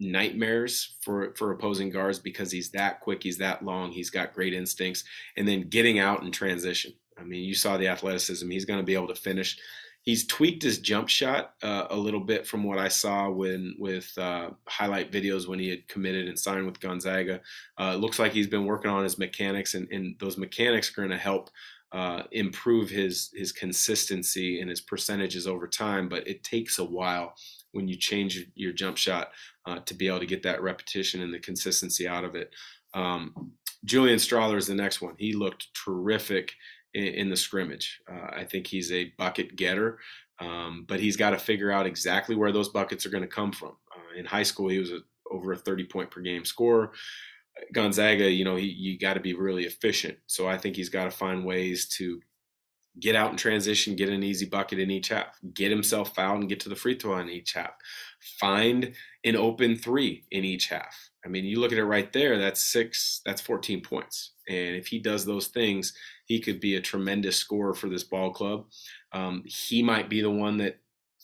nightmares 0.00 0.96
for 1.00 1.34
for 1.36 1.50
opposing 1.50 1.90
guards 1.90 2.18
because 2.18 2.50
he's 2.50 2.70
that 2.70 3.00
quick, 3.00 3.22
he's 3.22 3.38
that 3.38 3.64
long, 3.64 3.90
he's 3.90 4.10
got 4.10 4.34
great 4.34 4.54
instincts, 4.54 5.04
and 5.36 5.46
then 5.46 5.68
getting 5.68 5.98
out 5.98 6.22
in 6.22 6.30
transition. 6.30 6.92
I 7.18 7.24
mean, 7.24 7.44
you 7.44 7.54
saw 7.54 7.76
the 7.76 7.88
athleticism. 7.88 8.48
He's 8.48 8.64
going 8.64 8.80
to 8.80 8.86
be 8.86 8.94
able 8.94 9.08
to 9.08 9.14
finish. 9.14 9.58
He's 10.02 10.26
tweaked 10.26 10.62
his 10.62 10.78
jump 10.78 11.08
shot 11.08 11.54
uh, 11.62 11.86
a 11.90 11.96
little 11.96 12.20
bit 12.20 12.46
from 12.46 12.62
what 12.64 12.78
I 12.78 12.88
saw 12.88 13.28
when 13.28 13.74
with 13.78 14.16
uh, 14.16 14.50
highlight 14.66 15.12
videos 15.12 15.48
when 15.48 15.58
he 15.58 15.68
had 15.68 15.86
committed 15.88 16.28
and 16.28 16.38
signed 16.38 16.64
with 16.64 16.80
Gonzaga. 16.80 17.40
Uh, 17.78 17.96
looks 17.96 18.18
like 18.18 18.32
he's 18.32 18.46
been 18.46 18.64
working 18.64 18.90
on 18.90 19.02
his 19.02 19.18
mechanics, 19.18 19.74
and, 19.74 19.88
and 19.90 20.16
those 20.18 20.38
mechanics 20.38 20.90
are 20.90 21.02
going 21.02 21.10
to 21.10 21.18
help 21.18 21.50
uh, 21.92 22.22
improve 22.32 22.88
his 22.88 23.30
his 23.34 23.52
consistency 23.52 24.60
and 24.60 24.70
his 24.70 24.80
percentages 24.80 25.46
over 25.46 25.66
time. 25.66 26.08
But 26.08 26.26
it 26.28 26.44
takes 26.44 26.78
a 26.78 26.84
while 26.84 27.34
when 27.72 27.88
you 27.88 27.96
change 27.96 28.44
your 28.54 28.72
jump 28.72 28.96
shot 28.96 29.30
uh, 29.66 29.78
to 29.80 29.94
be 29.94 30.08
able 30.08 30.20
to 30.20 30.26
get 30.26 30.42
that 30.42 30.62
repetition 30.62 31.22
and 31.22 31.32
the 31.32 31.38
consistency 31.38 32.08
out 32.08 32.24
of 32.24 32.34
it. 32.34 32.54
Um, 32.94 33.52
Julian 33.84 34.18
Strawther 34.18 34.56
is 34.56 34.66
the 34.66 34.74
next 34.74 35.00
one. 35.00 35.14
He 35.18 35.32
looked 35.32 35.68
terrific 35.74 36.52
in, 36.94 37.04
in 37.04 37.30
the 37.30 37.36
scrimmage. 37.36 38.00
Uh, 38.10 38.28
I 38.36 38.44
think 38.44 38.66
he's 38.66 38.90
a 38.92 39.12
bucket 39.18 39.56
getter, 39.56 39.98
um, 40.40 40.84
but 40.88 41.00
he's 41.00 41.16
got 41.16 41.30
to 41.30 41.38
figure 41.38 41.70
out 41.70 41.86
exactly 41.86 42.34
where 42.34 42.52
those 42.52 42.68
buckets 42.68 43.06
are 43.06 43.10
going 43.10 43.22
to 43.22 43.28
come 43.28 43.52
from. 43.52 43.76
Uh, 43.94 44.18
in 44.18 44.24
high 44.24 44.42
school, 44.42 44.68
he 44.68 44.78
was 44.78 44.90
a, 44.90 45.00
over 45.30 45.52
a 45.52 45.56
30 45.56 45.84
point 45.84 46.10
per 46.10 46.20
game 46.20 46.44
scorer. 46.44 46.92
Gonzaga, 47.72 48.30
you 48.30 48.44
know, 48.44 48.56
he, 48.56 48.66
you 48.66 48.98
got 48.98 49.14
to 49.14 49.20
be 49.20 49.34
really 49.34 49.64
efficient. 49.64 50.16
So 50.26 50.46
I 50.48 50.56
think 50.58 50.76
he's 50.76 50.88
got 50.88 51.04
to 51.04 51.10
find 51.10 51.44
ways 51.44 51.88
to 51.96 52.20
get 53.00 53.14
out 53.14 53.30
in 53.30 53.36
transition, 53.36 53.96
get 53.96 54.08
an 54.08 54.22
easy 54.22 54.46
bucket 54.46 54.78
in 54.78 54.90
each 54.90 55.08
half, 55.08 55.38
get 55.54 55.70
himself 55.70 56.14
fouled 56.14 56.40
and 56.40 56.48
get 56.48 56.60
to 56.60 56.68
the 56.68 56.76
free 56.76 56.94
throw 56.94 57.18
in 57.18 57.28
each 57.28 57.52
half, 57.52 57.72
find 58.40 58.92
an 59.24 59.36
open 59.36 59.76
three 59.76 60.24
in 60.30 60.44
each 60.44 60.68
half. 60.68 61.10
I 61.24 61.28
mean, 61.28 61.44
you 61.44 61.60
look 61.60 61.72
at 61.72 61.78
it 61.78 61.84
right 61.84 62.12
there, 62.12 62.38
that's 62.38 62.62
six, 62.62 63.20
that's 63.24 63.40
14 63.40 63.80
points. 63.82 64.32
And 64.48 64.76
if 64.76 64.86
he 64.86 64.98
does 64.98 65.24
those 65.24 65.48
things, 65.48 65.92
he 66.24 66.40
could 66.40 66.60
be 66.60 66.76
a 66.76 66.80
tremendous 66.80 67.36
scorer 67.36 67.74
for 67.74 67.88
this 67.88 68.04
ball 68.04 68.30
club. 68.32 68.66
Um, 69.12 69.42
he 69.44 69.82
might 69.82 70.08
be 70.08 70.20
the 70.20 70.30
one 70.30 70.58
that 70.58 70.78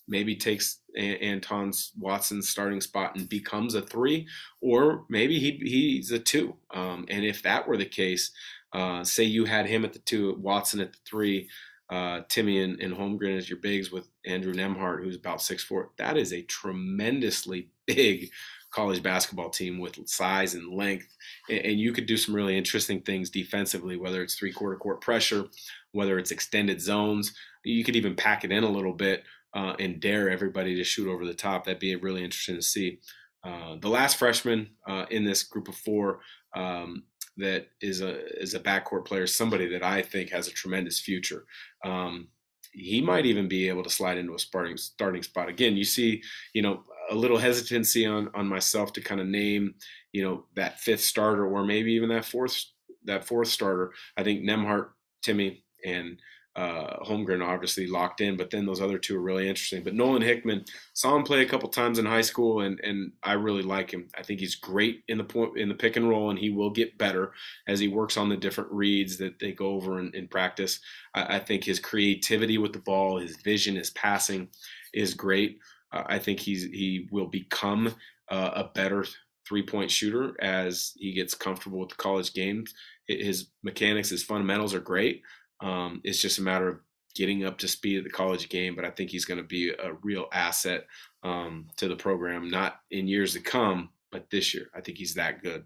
maybe 0.07 0.37
takes 0.37 0.81
Anton 0.97 1.73
Watson's 1.99 2.49
starting 2.49 2.81
spot 2.81 3.17
and 3.17 3.29
becomes 3.29 3.75
a 3.75 3.83
three, 3.83 4.27
or 4.61 5.05
maybe 5.09 5.39
he, 5.39 5.53
he's 5.63 6.11
a 6.11 6.19
two. 6.19 6.55
Um, 6.73 7.07
and 7.09 7.25
if 7.25 7.43
that 7.43 7.67
were 7.67 7.77
the 7.77 7.87
case, 7.87 8.31
uh, 8.75 9.05
say 9.05 9.23
you 9.23 9.45
had 9.45 9.67
him 9.67 9.85
at 9.85 9.93
the 9.93 10.01
two, 10.01 10.37
Watson 10.41 10.81
at 10.81 10.93
the 10.93 10.99
three, 11.07 11.49
uh, 11.91 12.23
Timme 12.29 12.65
and, 12.65 12.81
and 12.81 12.95
Holmgren 12.95 13.37
as 13.37 13.49
your 13.49 13.61
bigs 13.61 13.91
with 13.91 14.09
Andrew 14.27 14.53
Nembhard, 14.53 15.03
who's 15.03 15.17
about 15.17 15.41
six 15.41 15.63
four. 15.63 15.91
That 15.97 16.17
is 16.17 16.33
a 16.33 16.43
tremendously 16.43 17.71
big 17.87 18.31
college 18.71 19.03
basketball 19.03 19.51
team 19.51 19.79
with 19.79 19.97
size 20.09 20.55
and 20.55 20.75
length, 20.75 21.07
and, 21.49 21.79
you 21.79 21.93
could 21.93 22.07
do 22.07 22.17
some 22.17 22.35
really 22.35 22.59
interesting 22.59 23.01
things 23.01 23.31
defensively, 23.31 23.97
whether 23.97 24.21
it's 24.21 24.35
three 24.35 24.53
quarter 24.53 24.77
court 24.77 25.01
pressure, 25.01 25.45
whether 25.93 26.19
it's 26.19 26.33
extended 26.33 26.81
zones. 26.81 27.33
You 27.65 27.85
could 27.85 27.97
even 27.97 28.17
pack 28.17 28.45
it 28.45 28.51
in 28.51 28.65
a 28.65 28.69
little 28.69 28.93
bit 28.93 29.23
uh, 29.55 29.75
and 29.79 30.01
dare 30.01 30.29
everybody 30.29 30.75
to 30.75 30.85
shoot 30.85 31.09
over 31.09 31.25
the 31.25 31.35
top. 31.35 31.65
That'd 31.65 31.79
be 31.79 31.95
really 31.95 32.25
interesting 32.25 32.57
to 32.57 32.63
see. 32.63 32.99
Uh, 33.45 33.77
the 33.81 33.89
last 33.89 34.17
freshman 34.17 34.71
uh, 34.89 35.05
in 35.11 35.25
this 35.25 35.43
group 35.43 35.69
of 35.69 35.77
four 35.77 36.21
um, 36.57 37.05
that 37.37 37.69
is 37.81 38.01
a 38.01 38.41
is 38.41 38.55
a 38.55 38.61
backcourt 38.61 39.05
player, 39.05 39.27
somebody 39.27 39.69
that 39.69 39.83
I 39.83 40.03
think 40.03 40.31
has 40.31 40.49
a 40.49 40.53
tremendous 40.53 41.01
future. 41.01 41.45
Um, 41.85 42.29
he 42.73 43.01
might 43.01 43.27
even 43.27 43.49
be 43.49 43.69
able 43.69 43.85
to 43.85 43.91
slide 43.91 44.19
into 44.19 44.35
a 44.35 44.39
starting 44.39 44.77
starting 44.77 45.23
spot 45.23 45.49
again. 45.49 45.77
You 45.77 45.85
see, 45.85 46.23
you 46.53 46.63
know, 46.63 46.85
a 47.11 47.15
little 47.15 47.39
hesitancy 47.39 48.07
on 48.07 48.31
on 48.35 48.49
myself 48.49 48.93
to 48.95 49.01
kind 49.01 49.21
of 49.21 49.27
name, 49.27 49.75
you 50.13 50.23
know, 50.23 50.47
that 50.57 50.81
fifth 50.81 51.03
starter 51.03 51.47
or 51.47 51.65
maybe 51.65 51.93
even 51.93 52.09
that 52.11 52.25
fourth 52.25 52.65
that 53.05 53.25
fourth 53.25 53.49
starter. 53.49 53.93
I 54.17 54.23
think 54.23 54.43
Nembhard, 54.43 54.89
Timme, 55.25 55.63
and 55.85 56.19
uh, 56.57 57.03
Holmgren 57.05 57.45
obviously 57.45 57.87
locked 57.87 58.21
in, 58.21 58.37
but 58.37 58.51
then 58.51 58.65
those 58.65 58.81
other 58.81 58.99
two 58.99 59.17
are 59.17 59.23
really 59.23 59.49
interesting. 59.49 59.83
But 59.83 59.95
Nolan 59.95 60.23
Hickman 60.23 60.65
saw 60.93 61.17
him 61.17 61.25
play 61.25 61.43
a 61.43 61.49
couple 61.49 61.69
times 61.69 61.99
in 61.99 62.07
high 62.07 62.21
school, 62.21 62.61
and 62.61 62.79
and 62.81 63.13
I 63.23 63.33
really 63.33 63.63
like 63.63 63.91
him. 63.91 64.09
I 64.17 64.23
think 64.23 64.39
he's 64.39 64.55
great 64.55 65.03
in 65.09 65.19
the 65.19 65.25
point 65.25 65.59
in 65.59 65.69
the 65.69 65.75
pick 65.75 65.97
and 65.97 66.09
roll, 66.09 66.31
and 66.31 66.39
he 66.39 66.51
will 66.51 66.71
get 66.71 66.97
better 66.97 67.33
as 67.67 67.81
he 67.81 67.89
works 67.89 68.17
on 68.17 68.29
the 68.29 68.37
different 68.37 68.71
reads 68.71 69.17
that 69.19 69.41
they 69.41 69.51
go 69.51 69.71
over 69.71 69.99
in, 69.99 70.15
in 70.15 70.29
practice. 70.29 70.79
I, 71.15 71.37
I, 71.37 71.39
think 71.41 71.65
his 71.65 71.81
creativity 71.81 72.59
with 72.59 72.73
the 72.73 72.79
ball, 72.79 73.19
his 73.19 73.37
vision, 73.37 73.75
his 73.75 73.91
passing 73.91 74.49
is 74.93 75.15
great. 75.15 75.59
Uh, 75.93 76.05
I 76.07 76.21
think 76.21 76.39
he's 76.39 76.63
he 76.63 77.09
will 77.11 77.27
become 77.27 77.95
uh, 78.29 78.51
a 78.55 78.71
better 78.75 79.05
three 79.47 79.63
point 79.63 79.91
shooter 79.91 80.35
as 80.41 80.93
he 80.97 81.13
gets 81.13 81.35
comfortable 81.35 81.81
with 81.81 81.91
the 81.91 81.97
college 81.97 82.33
games. 82.33 82.73
His 83.09 83.49
mechanics, 83.63 84.09
his 84.09 84.23
fundamentals 84.23 84.73
are 84.73 84.81
great. 84.81 85.23
Um, 85.61 86.01
it's 86.05 86.21
just 86.21 86.39
a 86.39 86.43
matter 86.43 86.69
of 86.69 86.81
getting 87.15 87.45
up 87.45 87.59
to 87.59 87.69
speed 87.69 87.99
at 87.99 88.05
the 88.05 88.11
college 88.11 88.49
game, 88.49 88.75
but 88.75 88.85
I 88.85 88.91
think 88.91 89.11
he's 89.11 89.25
going 89.25 89.39
to 89.39 89.47
be 89.47 89.71
a 89.71 89.93
real 90.03 90.27
asset 90.33 90.87
um, 91.23 91.69
to 91.77 91.89
the 91.89 91.97
program, 91.97 92.51
not 92.51 92.81
in 92.91 93.07
years 93.07 93.33
to 93.35 93.41
come, 93.41 93.91
but 94.11 94.29
this 94.31 94.53
year. 94.53 94.69
I 94.75 94.81
think 94.81 94.99
he's 94.99 95.15
that 95.15 95.43
good. 95.43 95.65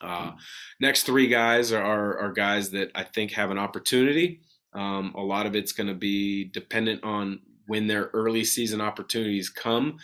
Uh, 0.00 0.30
hmm. 0.30 0.36
next 0.80 1.04
three 1.04 1.26
guys 1.26 1.72
are, 1.72 1.82
are, 1.82 2.18
are, 2.18 2.32
guys 2.32 2.70
that 2.70 2.90
I 2.94 3.02
think 3.02 3.32
have 3.32 3.50
an 3.50 3.58
opportunity. 3.58 4.40
Um, 4.72 5.12
a 5.16 5.20
lot 5.20 5.46
of 5.46 5.56
it's 5.56 5.72
going 5.72 5.88
to 5.88 5.94
be 5.94 6.44
dependent 6.44 7.02
on 7.02 7.40
when 7.66 7.88
their 7.88 8.10
early 8.12 8.44
season 8.44 8.80
opportunities 8.80 9.48
come. 9.48 9.98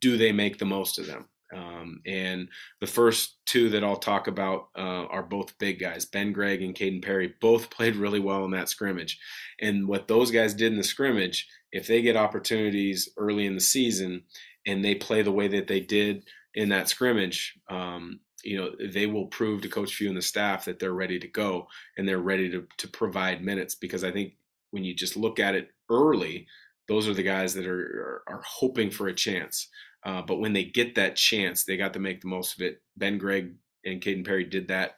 Do 0.00 0.16
they 0.16 0.32
make 0.32 0.58
the 0.58 0.64
most 0.64 0.98
of 0.98 1.06
them? 1.06 1.26
Um, 1.54 2.00
and 2.06 2.48
the 2.80 2.86
first 2.86 3.38
two 3.46 3.68
that 3.70 3.84
I'll 3.84 3.96
talk 3.96 4.26
about 4.26 4.68
uh, 4.76 5.06
are 5.06 5.22
both 5.22 5.58
big 5.58 5.78
guys. 5.78 6.04
Ben 6.04 6.32
Gregg 6.32 6.62
and 6.62 6.74
Kaden 6.74 7.04
Perry 7.04 7.34
both 7.40 7.70
played 7.76 7.96
really 7.96 8.20
well 8.20 8.44
in 8.44 8.50
that 8.52 8.68
scrimmage. 8.68 9.18
And 9.60 9.86
what 9.86 10.08
those 10.08 10.30
guys 10.30 10.54
did 10.54 10.72
in 10.72 10.78
the 10.78 10.84
scrimmage, 10.84 11.48
if 11.72 11.86
they 11.86 12.02
get 12.02 12.16
opportunities 12.16 13.08
early 13.16 13.46
in 13.46 13.54
the 13.54 13.60
season 13.60 14.22
and 14.66 14.84
they 14.84 14.94
play 14.94 15.22
the 15.22 15.32
way 15.32 15.48
that 15.48 15.68
they 15.68 15.80
did 15.80 16.24
in 16.54 16.68
that 16.70 16.88
scrimmage, 16.88 17.58
um, 17.68 18.20
you 18.42 18.56
know, 18.56 18.70
they 18.92 19.06
will 19.06 19.26
prove 19.26 19.62
to 19.62 19.68
Coach 19.68 19.94
Few 19.94 20.08
and 20.08 20.16
the 20.16 20.22
staff 20.22 20.64
that 20.64 20.78
they're 20.78 20.92
ready 20.92 21.18
to 21.18 21.28
go 21.28 21.66
and 21.96 22.08
they're 22.08 22.18
ready 22.18 22.50
to, 22.50 22.66
to 22.78 22.88
provide 22.88 23.42
minutes. 23.42 23.74
Because 23.74 24.04
I 24.04 24.12
think 24.12 24.34
when 24.70 24.84
you 24.84 24.94
just 24.94 25.16
look 25.16 25.40
at 25.40 25.54
it 25.54 25.70
early, 25.90 26.46
those 26.88 27.08
are 27.08 27.14
the 27.14 27.22
guys 27.22 27.54
that 27.54 27.66
are, 27.66 28.22
are, 28.28 28.34
are 28.34 28.42
hoping 28.46 28.90
for 28.90 29.08
a 29.08 29.14
chance. 29.14 29.68
Uh, 30.06 30.22
but 30.22 30.36
when 30.36 30.52
they 30.52 30.64
get 30.64 30.94
that 30.94 31.16
chance, 31.16 31.64
they 31.64 31.76
got 31.76 31.92
to 31.92 31.98
make 31.98 32.20
the 32.20 32.28
most 32.28 32.54
of 32.54 32.62
it. 32.62 32.80
Ben 32.96 33.18
Gregg 33.18 33.54
and 33.84 34.00
Kaden 34.00 34.24
Perry 34.24 34.44
did 34.44 34.68
that 34.68 34.92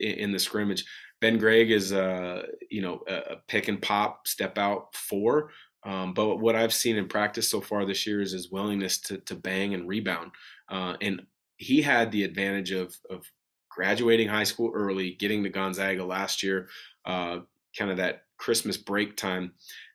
in, 0.00 0.10
in 0.14 0.32
the 0.32 0.38
scrimmage. 0.38 0.84
Ben 1.20 1.38
Gregg 1.38 1.70
is, 1.70 1.92
uh, 1.92 2.42
you 2.68 2.82
know, 2.82 3.00
a, 3.08 3.36
pick 3.46 3.68
and 3.68 3.80
pop, 3.80 4.26
step 4.26 4.58
out 4.58 4.94
four. 4.94 5.50
Um, 5.84 6.12
but 6.12 6.38
what 6.38 6.56
I've 6.56 6.74
seen 6.74 6.96
in 6.96 7.06
practice 7.06 7.48
so 7.48 7.60
far 7.60 7.84
this 7.84 8.04
year 8.04 8.20
is 8.20 8.32
his 8.32 8.50
willingness 8.50 8.98
to, 9.02 9.18
to 9.18 9.36
bang 9.36 9.74
and 9.74 9.86
rebound. 9.86 10.32
Uh, 10.68 10.96
and 11.00 11.22
he 11.56 11.80
had 11.80 12.10
the 12.10 12.24
advantage 12.24 12.72
of, 12.72 12.96
of 13.10 13.24
graduating 13.70 14.26
high 14.26 14.44
school 14.44 14.72
early, 14.74 15.12
getting 15.12 15.44
to 15.44 15.50
Gonzaga 15.50 16.04
last 16.04 16.42
year, 16.42 16.68
uh, 17.04 17.38
kind 17.76 17.92
of 17.92 17.96
that 17.98 18.24
Christmas 18.38 18.76
break 18.76 19.16
time 19.16 19.52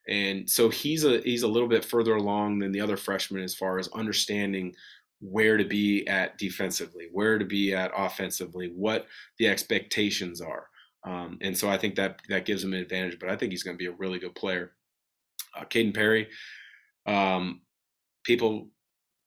and 0.08 0.50
so 0.50 0.70
he's 0.70 1.06
a 1.06 1.20
he's 1.22 1.44
a 1.44 1.48
little 1.48 1.70
bit 1.70 1.86
further 1.86 2.16
along 2.16 2.60
than 2.60 2.72
the 2.72 2.82
other 2.82 2.98
freshmen 2.98 3.42
as 3.42 3.56
far 3.56 3.80
as 3.80 3.88
understanding 3.89 4.74
where 5.22 5.56
to 5.56 5.63
be 5.63 6.06
at 6.08 6.38
defensively, 6.38 7.08
where 7.12 7.39
to 7.39 7.46
be 7.46 7.74
at 7.74 7.92
offensively, 7.96 8.72
what 8.76 9.08
the 9.39 9.48
expectations 9.48 10.42
are. 10.42 10.68
Um, 11.06 11.38
and 11.42 11.58
so 11.58 11.70
I 11.70 11.78
think 11.78 11.96
that 11.96 12.22
that 12.30 12.46
gives 12.46 12.63
him 12.63 12.74
an 12.74 12.82
advantage. 12.82 13.20
But 13.20 13.30
I 13.30 13.38
think 13.38 13.52
he's 13.52 13.63
going 13.63 13.78
to 13.78 13.82
be 13.82 13.88
a 13.88 13.96
really 13.98 14.20
good 14.20 14.36
player. 14.36 14.74
Uh, 15.58 15.63
Kaden 15.66 15.94
Perry, 15.94 16.28
um, 17.06 17.62
people 18.24 18.70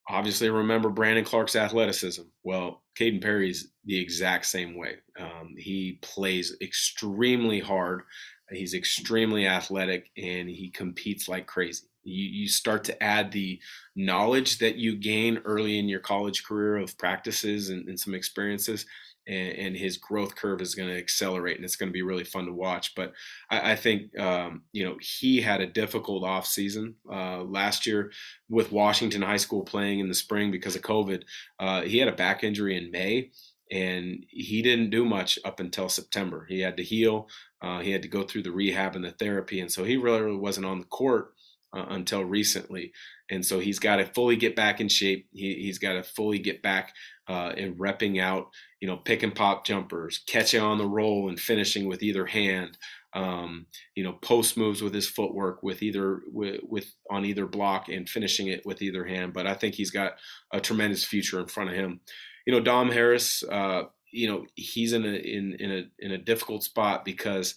obviously 0.09 0.51
remember 0.51 0.89
Brandon 0.89 1.25
Clarke's 1.25 1.57
athleticism. 1.57 2.23
Well, 2.45 2.83
Kaden 2.99 3.23
Perry's 3.23 3.73
the 3.85 3.99
exact 3.99 4.47
same 4.47 4.77
way. 4.77 4.97
Um, 5.19 5.55
he 5.57 5.99
plays 6.03 6.57
extremely 6.61 7.61
hard. 7.61 8.03
He's 8.51 8.75
extremely 8.75 9.47
athletic 9.47 10.11
and 10.17 10.49
he 10.49 10.71
competes 10.71 11.29
like 11.29 11.47
crazy. 11.47 11.87
You, 12.05 12.43
you 12.43 12.49
start 12.49 12.85
to 12.85 13.03
add 13.03 13.33
the 13.33 13.59
knowledge 13.97 14.59
that 14.59 14.77
you 14.77 14.97
gain 14.97 15.41
early 15.45 15.79
in 15.79 15.89
your 15.89 16.01
college 16.01 16.45
career 16.45 16.77
of 16.77 16.97
practices 16.99 17.71
and, 17.71 17.89
and 17.89 17.99
some 17.99 18.15
experiences, 18.15 18.87
and, 19.27 19.49
and, 19.59 19.77
his 19.77 19.97
growth 19.97 20.37
curve 20.37 20.61
is 20.61 20.77
going 20.77 20.89
to 20.89 20.97
accelerate 20.97 21.57
and 21.57 21.65
it's 21.65 21.75
going 21.75 21.89
to 21.89 21.93
be 21.93 22.03
really 22.03 22.23
fun 22.23 22.47
to 22.47 22.53
watch. 22.53 22.95
But 22.95 23.13
I, 23.51 23.73
I 23.73 23.77
think, 23.77 24.17
um, 24.21 24.63
you 24.71 24.85
know, 24.85 24.97
he 25.01 25.41
had 25.41 25.61
a 25.61 25.67
difficult 25.67 26.23
off 26.23 26.47
season 26.47 26.95
uh, 27.13 27.43
last 27.43 27.89
year 27.89 28.13
with 28.49 28.71
Washington 28.71 29.23
High 29.23 29.37
School 29.39 29.65
playing 29.65 29.99
in 29.99 30.09
the 30.09 30.15
spring 30.15 30.53
because 30.53 30.77
of 30.77 30.83
COVID. 30.83 31.25
Uh, 31.59 31.83
he 31.83 31.99
had 31.99 32.07
a 32.07 32.13
back 32.13 32.45
injury 32.45 32.77
in 32.77 32.93
May 32.93 33.33
and 33.71 34.25
he 34.29 34.63
didn't 34.63 34.91
do 34.91 35.05
much 35.05 35.39
up 35.45 35.61
until 35.61 35.89
September. 35.89 36.47
He 36.49 36.61
had 36.61 36.77
to 36.77 36.83
heal. 36.83 37.29
Uh, 37.61 37.81
he 37.81 37.91
had 37.91 38.03
to 38.03 38.09
go 38.09 38.23
through 38.23 38.43
the 38.43 38.53
rehab 38.53 38.95
and 38.95 39.05
the 39.05 39.11
therapy, 39.11 39.61
and 39.61 39.71
so 39.71 39.85
he 39.85 39.97
really 39.97 40.37
wasn't 40.37 40.67
on 40.67 40.79
the 40.79 40.87
court 40.87 41.33
uh, 41.77 41.87
until 41.89 42.25
recently. 42.25 42.93
And 43.29 43.45
so 43.45 43.59
he's 43.59 43.79
got 43.79 43.97
to 43.97 44.07
fully 44.07 44.37
get 44.37 44.55
back 44.55 44.81
in 44.81 44.89
shape. 44.89 45.29
He, 45.33 45.67
has 45.67 45.79
got 45.79 45.95
to 45.95 46.03
fully 46.03 46.39
get 46.39 46.63
back 46.63 46.95
uh, 47.29 47.53
and 47.57 47.77
repping 47.77 48.21
out, 48.21 48.51
you 48.81 48.87
know, 48.87 48.97
pick 48.97 49.23
and 49.23 49.35
pop 49.35 49.67
jumpers, 49.67 50.23
catching 50.29 50.63
on 50.63 50.79
the 50.79 50.87
roll 50.87 51.29
and 51.29 51.39
finishing 51.39 51.89
with 51.89 52.03
either 52.03 52.27
hand. 52.27 52.79
Um, 53.15 53.67
you 53.95 54.05
know, 54.05 54.13
post 54.13 54.57
moves 54.57 54.83
with 54.83 54.95
his 54.95 55.09
footwork, 55.09 55.63
with 55.63 55.83
either 55.83 56.21
with, 56.31 56.61
with, 56.63 56.93
on 57.11 57.25
either 57.25 57.47
block 57.47 57.89
and 57.89 58.09
finishing 58.09 58.49
it 58.49 58.65
with 58.67 58.83
either 58.83 59.07
hand. 59.07 59.33
But 59.33 59.47
I 59.47 59.55
think 59.55 59.75
he's 59.75 59.91
got 59.91 60.13
a 60.53 60.61
tremendous 60.61 61.03
future 61.03 61.41
in 61.41 61.47
front 61.47 61.71
of 61.71 61.77
him 61.77 62.01
you 62.47 62.53
know, 62.53 62.61
Dom 62.61 62.91
Harris, 62.91 63.43
uh, 63.43 63.83
you 64.13 64.29
know, 64.29 64.47
he's 64.55 64.93
in 64.93 65.05
a 65.05 65.09
in 65.09 65.57
in 65.59 65.73
a 65.73 65.85
in 65.99 66.13
a 66.13 66.19
difficult 66.19 66.63
spot 66.63 67.05
because 67.05 67.57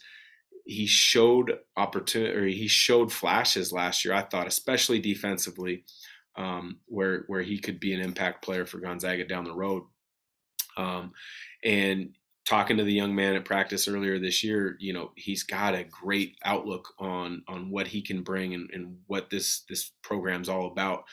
he 0.65 0.85
showed 0.85 1.57
opportunity 1.77 2.35
or 2.35 2.45
he 2.45 2.67
showed 2.67 3.13
flashes 3.13 3.71
last 3.71 4.03
year. 4.03 4.13
I 4.13 4.23
thought, 4.23 4.47
especially 4.47 4.99
defensively, 4.99 5.85
um, 6.35 6.79
where 6.87 7.23
where 7.27 7.41
he 7.41 7.59
could 7.59 7.79
be 7.79 7.93
an 7.93 8.01
impact 8.01 8.43
player 8.43 8.65
for 8.65 8.79
Gonzaga 8.79 9.25
down 9.25 9.45
the 9.45 9.55
road. 9.55 9.83
Um, 10.75 11.11
and 11.63 12.15
talking 12.45 12.77
to 12.77 12.83
the 12.83 12.93
young 12.93 13.13
man 13.13 13.35
at 13.35 13.45
practice 13.45 13.87
earlier 13.87 14.17
this 14.17 14.43
year, 14.43 14.75
you 14.79 14.93
know, 14.93 15.11
he's 15.15 15.43
got 15.43 15.75
a 15.75 15.83
great 15.83 16.35
outlook 16.43 16.93
on 16.99 17.43
on 17.47 17.69
what 17.69 17.87
he 17.87 18.01
can 18.01 18.23
bring 18.23 18.55
and, 18.55 18.69
and 18.73 18.97
what 19.05 19.29
this 19.29 19.63
this 19.69 19.91
program's 20.01 20.49
all 20.49 20.67
about. 20.67 21.03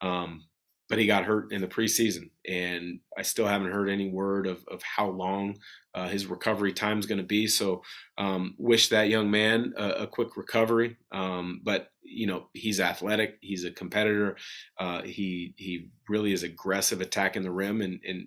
Um, 0.00 0.46
but 0.90 0.98
he 0.98 1.06
got 1.06 1.24
hurt 1.24 1.52
in 1.52 1.60
the 1.60 1.68
preseason, 1.68 2.30
and 2.46 2.98
I 3.16 3.22
still 3.22 3.46
haven't 3.46 3.70
heard 3.70 3.88
any 3.88 4.10
word 4.10 4.48
of, 4.48 4.64
of 4.68 4.82
how 4.82 5.08
long 5.08 5.56
uh, 5.94 6.08
his 6.08 6.26
recovery 6.26 6.72
time 6.72 6.98
is 6.98 7.06
going 7.06 7.20
to 7.20 7.24
be. 7.24 7.46
So, 7.46 7.82
um, 8.18 8.56
wish 8.58 8.88
that 8.88 9.08
young 9.08 9.30
man 9.30 9.72
a, 9.78 9.90
a 9.90 10.06
quick 10.08 10.36
recovery. 10.36 10.96
Um, 11.12 11.60
but 11.62 11.92
you 12.02 12.26
know, 12.26 12.48
he's 12.54 12.80
athletic, 12.80 13.38
he's 13.40 13.64
a 13.64 13.70
competitor, 13.70 14.36
uh, 14.80 15.02
he 15.02 15.54
he 15.56 15.90
really 16.08 16.32
is 16.32 16.42
aggressive 16.42 17.00
attacking 17.00 17.44
the 17.44 17.52
rim, 17.52 17.82
and 17.82 18.00
and 18.04 18.26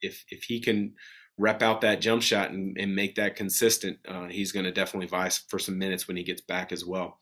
if 0.00 0.24
if 0.30 0.44
he 0.44 0.60
can 0.60 0.94
rep 1.36 1.62
out 1.62 1.82
that 1.82 2.00
jump 2.00 2.22
shot 2.22 2.50
and, 2.50 2.76
and 2.80 2.96
make 2.96 3.16
that 3.16 3.36
consistent, 3.36 3.98
uh, 4.08 4.26
he's 4.28 4.50
going 4.50 4.64
to 4.64 4.72
definitely 4.72 5.06
vie 5.06 5.30
for 5.48 5.58
some 5.58 5.78
minutes 5.78 6.08
when 6.08 6.16
he 6.16 6.24
gets 6.24 6.40
back 6.40 6.72
as 6.72 6.86
well. 6.86 7.18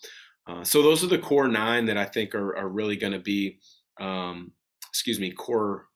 Uh, 0.46 0.62
so 0.62 0.80
those 0.80 1.02
are 1.02 1.08
the 1.08 1.18
core 1.18 1.48
nine 1.48 1.86
that 1.86 1.98
I 1.98 2.04
think 2.04 2.34
are, 2.34 2.56
are 2.56 2.68
really 2.68 2.96
going 2.96 3.12
to 3.12 3.18
be 3.18 3.58
um, 4.00 4.52
excuse 4.96 5.20
me, 5.20 5.30
core 5.30 5.88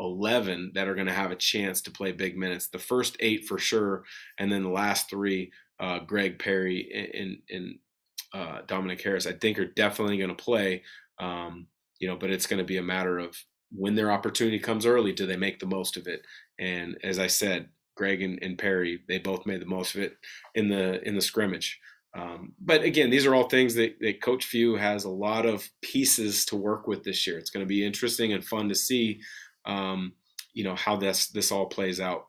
11 0.00 0.72
that 0.74 0.88
are 0.88 0.94
going 0.94 1.06
to 1.06 1.12
have 1.12 1.30
a 1.30 1.36
chance 1.36 1.82
to 1.82 1.90
play 1.90 2.12
big 2.12 2.36
minutes. 2.38 2.68
The 2.68 2.78
first 2.78 3.16
eight 3.20 3.44
for 3.44 3.58
sure, 3.58 4.04
and 4.38 4.50
then 4.50 4.62
the 4.62 4.70
last 4.70 5.10
three, 5.10 5.52
uh, 5.80 5.98
Gregg 6.00 6.38
Perry 6.38 7.10
and, 7.14 7.38
and 7.50 7.78
uh, 8.32 8.62
Dominic 8.66 9.02
Harris, 9.02 9.26
I 9.26 9.32
think 9.32 9.58
are 9.58 9.66
definitely 9.66 10.16
going 10.16 10.34
to 10.34 10.34
play. 10.34 10.82
Um, 11.18 11.66
you 11.98 12.08
know, 12.08 12.16
but 12.16 12.30
it's 12.30 12.46
going 12.46 12.58
to 12.58 12.64
be 12.64 12.78
a 12.78 12.82
matter 12.82 13.18
of 13.18 13.36
when 13.70 13.94
their 13.94 14.10
opportunity 14.10 14.58
comes 14.58 14.86
early, 14.86 15.12
do 15.12 15.26
they 15.26 15.36
make 15.36 15.58
the 15.58 15.66
most 15.66 15.96
of 15.96 16.06
it? 16.06 16.22
And 16.58 16.96
as 17.02 17.18
I 17.18 17.26
said, 17.26 17.68
Gregg 17.96 18.22
and, 18.22 18.38
and 18.40 18.56
Perry, 18.56 19.02
they 19.08 19.18
both 19.18 19.44
made 19.44 19.60
the 19.60 19.66
most 19.66 19.94
of 19.94 20.00
it 20.00 20.16
in 20.54 20.68
the 20.68 21.06
in 21.06 21.16
the 21.16 21.20
scrimmage. 21.20 21.78
Um, 22.14 22.54
but 22.60 22.82
again, 22.82 23.10
these 23.10 23.26
are 23.26 23.34
all 23.34 23.48
things 23.48 23.74
that, 23.74 23.98
that 24.00 24.22
Coach 24.22 24.46
Few 24.46 24.76
has 24.76 25.04
a 25.04 25.10
lot 25.10 25.46
of 25.46 25.68
pieces 25.82 26.44
to 26.46 26.56
work 26.56 26.86
with 26.86 27.04
this 27.04 27.26
year. 27.26 27.38
It's 27.38 27.50
going 27.50 27.64
to 27.64 27.68
be 27.68 27.84
interesting 27.84 28.32
and 28.32 28.44
fun 28.44 28.68
to 28.68 28.74
see, 28.74 29.20
um, 29.66 30.14
you 30.54 30.64
know, 30.64 30.74
how 30.74 30.96
this 30.96 31.28
this 31.28 31.52
all 31.52 31.66
plays 31.66 32.00
out. 32.00 32.26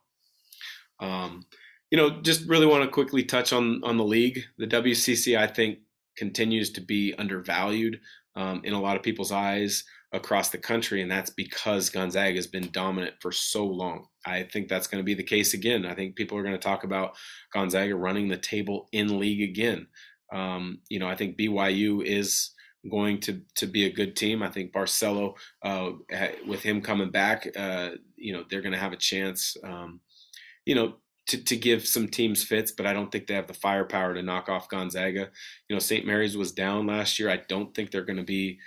Um, 0.99 1.45
you 1.91 1.97
know, 1.97 2.21
just 2.21 2.47
really 2.47 2.65
want 2.65 2.83
to 2.83 2.89
quickly 2.89 3.23
touch 3.23 3.53
on 3.53 3.81
on 3.83 3.97
the 3.97 4.03
league. 4.03 4.41
The 4.57 4.67
WCC, 4.67 5.37
I 5.37 5.47
think, 5.47 5.79
continues 6.17 6.71
to 6.71 6.81
be 6.81 7.15
undervalued 7.17 8.01
um, 8.35 8.61
in 8.63 8.73
a 8.73 8.81
lot 8.81 8.97
of 8.97 9.03
people's 9.03 9.31
eyes 9.31 9.85
across 10.11 10.49
the 10.49 10.57
country, 10.57 11.01
and 11.01 11.11
that's 11.11 11.29
because 11.29 11.89
Gonzaga 11.89 12.35
has 12.35 12.47
been 12.47 12.69
dominant 12.71 13.15
for 13.21 13.31
so 13.31 13.65
long. 13.65 14.07
I 14.25 14.43
think 14.43 14.67
that's 14.67 14.87
going 14.87 14.99
to 14.99 15.05
be 15.05 15.13
the 15.13 15.23
case 15.23 15.53
again. 15.53 15.85
I 15.85 15.93
think 15.93 16.15
people 16.15 16.37
are 16.37 16.43
going 16.43 16.55
to 16.55 16.59
talk 16.59 16.83
about 16.83 17.15
Gonzaga 17.53 17.95
running 17.95 18.27
the 18.27 18.37
table 18.37 18.87
in 18.91 19.19
league 19.19 19.41
again. 19.41 19.87
Um, 20.31 20.79
you 20.89 20.99
know, 20.99 21.07
I 21.07 21.15
think 21.15 21.37
BYU 21.37 22.03
is 22.03 22.51
going 22.89 23.19
to 23.19 23.41
to 23.55 23.67
be 23.67 23.85
a 23.85 23.93
good 23.93 24.15
team. 24.15 24.41
I 24.41 24.49
think 24.49 24.71
Barcello, 24.71 25.35
uh, 25.63 25.91
with 26.47 26.61
him 26.61 26.81
coming 26.81 27.11
back, 27.11 27.47
uh, 27.55 27.91
you 28.15 28.33
know, 28.33 28.43
they're 28.49 28.61
going 28.61 28.73
to 28.73 28.79
have 28.79 28.93
a 28.93 28.97
chance. 28.97 29.55
Um, 29.63 29.99
you 30.65 30.75
know, 30.75 30.95
to, 31.27 31.43
to 31.43 31.55
give 31.55 31.87
some 31.87 32.07
teams 32.07 32.43
fits, 32.43 32.71
but 32.71 32.87
I 32.87 32.93
don't 32.93 33.11
think 33.11 33.27
they 33.27 33.35
have 33.35 33.47
the 33.47 33.53
firepower 33.53 34.15
to 34.15 34.23
knock 34.23 34.49
off 34.49 34.69
Gonzaga. 34.69 35.29
You 35.67 35.75
know, 35.75 35.79
St. 35.79 36.05
Mary's 36.05 36.35
was 36.35 36.51
down 36.51 36.87
last 36.87 37.19
year. 37.19 37.29
I 37.29 37.41
don't 37.47 37.73
think 37.73 37.91
they're 37.91 38.05
going 38.05 38.17
to 38.17 38.23
be 38.23 38.59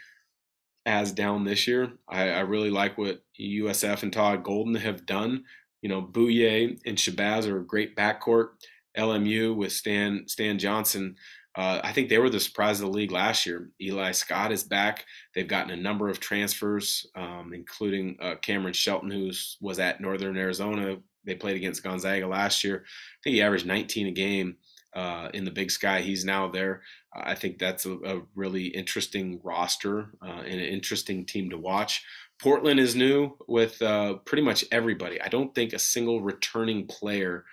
as 0.87 1.13
down 1.13 1.45
this 1.45 1.67
year. 1.67 1.93
I, 2.09 2.31
I, 2.31 2.41
really 2.41 2.71
like 2.71 2.99
what 2.99 3.23
USF 3.41 4.03
and 4.03 4.13
Todd 4.13 4.43
Golden 4.43 4.75
have 4.75 5.07
done. 5.07 5.45
You 5.81 5.89
know, 5.89 6.03
Bouyea 6.03 6.79
and 6.85 6.99
Shabazz 6.99 7.47
are 7.47 7.61
a 7.61 7.67
great 7.67 7.97
backcourt. 7.97 8.49
LMU 8.97 9.57
with 9.57 9.73
Stan 9.73 10.25
Stan 10.27 10.59
Johnson. 10.59 11.17
Uh, 11.55 11.81
I 11.85 11.93
think 11.93 12.09
they 12.09 12.19
were 12.19 12.31
the 12.31 12.41
surprise 12.41 12.81
of 12.81 12.87
the 12.87 12.93
league 12.93 13.13
last 13.13 13.45
year. 13.45 13.71
Eli 13.81 14.13
Scott 14.13 14.53
is 14.53 14.65
back. 14.65 15.05
They've 15.35 15.49
gotten 15.49 15.71
a 15.71 15.77
number 15.77 16.09
of 16.09 16.19
transfers, 16.19 17.07
um, 17.15 17.53
including 17.55 18.17
uh, 18.21 18.37
Cameron 18.37 18.73
Shelton, 18.73 19.11
who 19.11 19.31
was 19.61 19.79
at 19.79 20.01
Northern 20.01 20.37
Arizona. 20.37 20.97
They 21.25 21.35
played 21.35 21.57
against 21.57 21.83
Gonzaga 21.83 22.27
last 22.27 22.65
year. 22.65 22.85
I 22.87 23.19
think 23.23 23.35
he 23.35 23.43
averaged 23.43 23.67
19 23.67 24.07
a 24.09 24.13
game 24.13 24.57
uh, 24.95 25.29
in 25.33 25.45
the 25.45 25.51
Big 25.51 25.71
Sky. 25.71 26.01
He's 26.01 26.25
now 26.25 26.49
there. 26.49 26.83
I 27.15 27.35
think 27.35 27.59
that's 27.59 27.87
a, 27.87 27.93
a 27.93 28.23
really 28.35 28.67
interesting 28.67 29.41
roster 29.43 30.11
uh, 30.23 30.43
and 30.45 30.61
an 30.61 30.67
interesting 30.67 31.25
team 31.27 31.51
to 31.51 31.59
watch. 31.59 32.05
Portland 32.41 32.81
is 32.81 32.97
new 32.97 33.37
with 33.47 33.81
uh, 33.83 34.15
pretty 34.25 34.43
much 34.43 34.65
everybody. 34.73 35.21
I 35.21 35.29
don't 35.29 35.55
think 35.55 35.73
a 35.73 35.79
single 35.79 36.21
returning 36.21 36.87
player, 36.87 37.45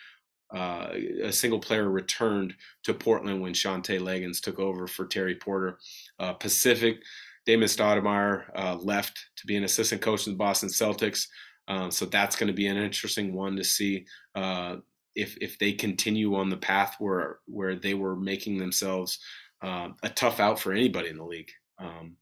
uh, 0.54 0.90
a 1.22 1.32
single 1.32 1.60
player 1.60 1.88
returned 1.90 2.56
to 2.84 2.94
Portland 2.94 3.42
when 3.42 3.54
Shantay 3.54 4.00
Legans 4.00 4.42
took 4.42 4.58
over 4.58 4.88
for 4.88 5.06
Terry 5.06 5.36
Porter. 5.36 5.78
Uh, 6.18 6.34
Pacific, 6.34 7.02
Damon 7.46 7.68
Stoudemire 7.68 8.46
uh, 8.56 8.76
left 8.76 9.28
to 9.38 9.46
be 9.46 9.56
an 9.56 9.64
assistant 9.64 10.02
coach 10.02 10.26
in 10.26 10.34
the 10.34 10.38
Boston 10.38 10.70
Celtics. 10.70 11.28
Um, 11.68 11.92
so 11.92 12.06
that's 12.06 12.36
going 12.36 12.48
to 12.48 12.54
be 12.54 12.66
an 12.66 12.78
interesting 12.78 13.34
one 13.34 13.56
to 13.56 13.64
see 13.64 14.08
uh, 14.34 14.78
if 15.20 15.38
if 15.42 15.60
they 15.60 15.74
continue 15.74 16.36
on 16.36 16.50
the 16.50 16.58
path 16.58 16.96
where 17.00 17.40
where 17.46 17.76
they 17.76 17.94
were 17.94 18.16
making 18.16 18.58
themselves 18.58 19.20
uh, 19.62 19.90
a 20.04 20.10
tough 20.10 20.40
out 20.40 20.60
for 20.60 20.72
anybody 20.72 21.10
in 21.10 21.18
the 21.18 21.26
league. 21.26 21.52
Um, 21.78 22.16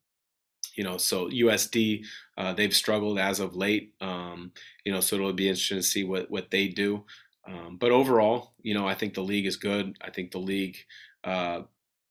you 0.76 0.84
know, 0.84 0.98
so 0.98 1.28
USD 1.30 2.04
uh, 2.38 2.54
they've 2.54 2.76
struggled 2.76 3.20
as 3.20 3.40
of 3.40 3.56
late. 3.56 3.94
Um, 4.02 4.52
you 4.86 4.92
know, 4.92 5.00
so 5.00 5.16
it'll 5.16 5.34
be 5.34 5.50
interesting 5.50 5.78
to 5.78 5.84
see 5.84 6.04
what 6.04 6.30
what 6.30 6.52
they 6.52 6.68
do. 6.68 7.06
Um, 7.48 7.78
but 7.80 7.92
overall, 7.92 8.54
you 8.62 8.74
know, 8.74 8.88
I 8.88 8.94
think 8.94 9.14
the 9.14 9.22
league 9.22 9.46
is 9.46 9.56
good. 9.56 9.96
I 10.02 10.10
think 10.10 10.32
the 10.32 10.40
league 10.40 10.78
uh, 11.24 11.62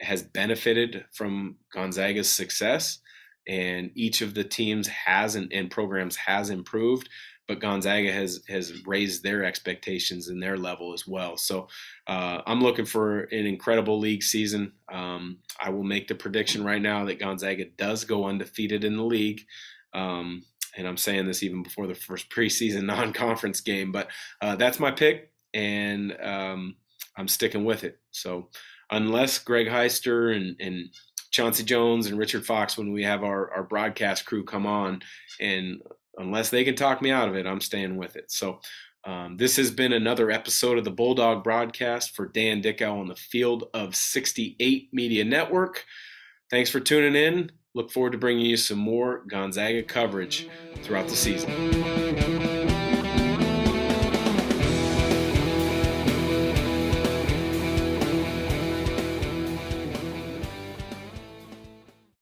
has 0.01 0.23
benefited 0.23 1.05
from 1.13 1.57
Gonzaga's 1.73 2.31
success, 2.31 3.01
and 3.47 3.91
each 3.95 4.23
of 4.23 4.35
the 4.35 4.45
teams 4.45 4.89
has 4.89 5.35
and, 5.35 5.53
and 5.53 5.71
programs 5.71 6.17
has 6.17 6.51
improved 6.51 7.09
but 7.49 7.61
Gonzaga 7.61 8.13
has 8.13 8.43
has 8.49 8.85
raised 8.87 9.23
their 9.23 9.45
expectations 9.45 10.29
and 10.29 10.43
their 10.43 10.57
level 10.57 10.93
as 10.93 11.07
well. 11.07 11.37
So 11.37 11.69
uh, 12.07 12.43
I'm 12.47 12.61
looking 12.61 12.85
for 12.85 13.21
an 13.25 13.47
incredible 13.47 13.99
league 13.99 14.23
season. 14.23 14.73
Um, 14.93 15.39
I 15.61 15.71
will 15.71 15.85
make 15.85 16.09
the 16.09 16.15
prediction 16.15 16.65
right 16.65 16.83
now 16.83 17.05
that 17.05 17.21
Gonzaga 17.21 17.67
does 17.77 18.05
go 18.05 18.27
undefeated 18.27 18.85
in 18.85 18.97
the 18.97 19.05
league. 19.05 19.43
Um, 19.95 20.43
and 20.77 20.87
I'm 20.87 20.97
saying 20.97 21.27
this 21.27 21.43
even 21.43 21.63
before 21.63 21.87
the 21.87 21.95
first 21.95 22.29
preseason 22.31 22.83
non-conference 22.87 23.61
game, 23.61 23.93
but 23.93 24.09
uh, 24.41 24.57
that's 24.57 24.81
my 24.81 24.91
pick, 24.91 25.33
and 25.55 26.17
um, 26.21 26.77
I'm 27.17 27.29
sticking 27.29 27.65
with 27.65 27.85
it. 27.85 27.99
So 28.11 28.49
unless 28.91 29.39
Greg 29.39 29.69
Heister 29.69 30.37
and, 30.37 30.57
and 30.61 30.91
Chauncey 31.31 31.65
Jones 31.65 32.07
and 32.07 32.19
Richard 32.19 32.45
Fox, 32.45 32.77
when 32.79 32.93
we 32.93 33.03
have 33.05 33.25
our, 33.25 33.51
our 33.53 33.63
broadcast 33.63 34.27
crew 34.27 34.45
come 34.45 34.67
on 34.67 35.03
and 35.41 35.81
unless 36.17 36.51
they 36.51 36.65
can 36.65 36.75
talk 36.75 37.03
me 37.03 37.11
out 37.11 37.29
of 37.29 37.37
it, 37.37 37.47
I'm 37.47 37.61
staying 37.61 37.97
with 37.97 38.17
it. 38.17 38.31
So 38.31 38.61
um, 39.05 39.37
this 39.37 39.57
has 39.57 39.71
been 39.71 39.93
another 39.93 40.31
episode 40.31 40.79
of 40.79 40.85
the 40.85 40.91
Bulldog 40.91 41.45
broadcast 41.45 42.17
for 42.17 42.27
Dan 42.27 42.61
Dickau 42.61 42.99
on 42.99 43.07
the 43.07 43.15
Field 43.15 43.65
of 43.73 43.95
68 43.95 44.89
Media 44.93 45.25
Network. 45.25 45.85
Thanks 46.51 46.71
for 46.71 46.81
tuning 46.81 47.15
in. 47.15 47.53
Look 47.75 47.93
forward 47.93 48.13
to 48.13 48.19
bringing 48.19 48.47
you 48.47 48.57
some 48.57 48.79
more 48.79 49.23
Gonzaga 49.29 49.83
coverage 49.83 50.49
throughout 50.83 51.09
the 51.09 51.17
season. 51.17 52.66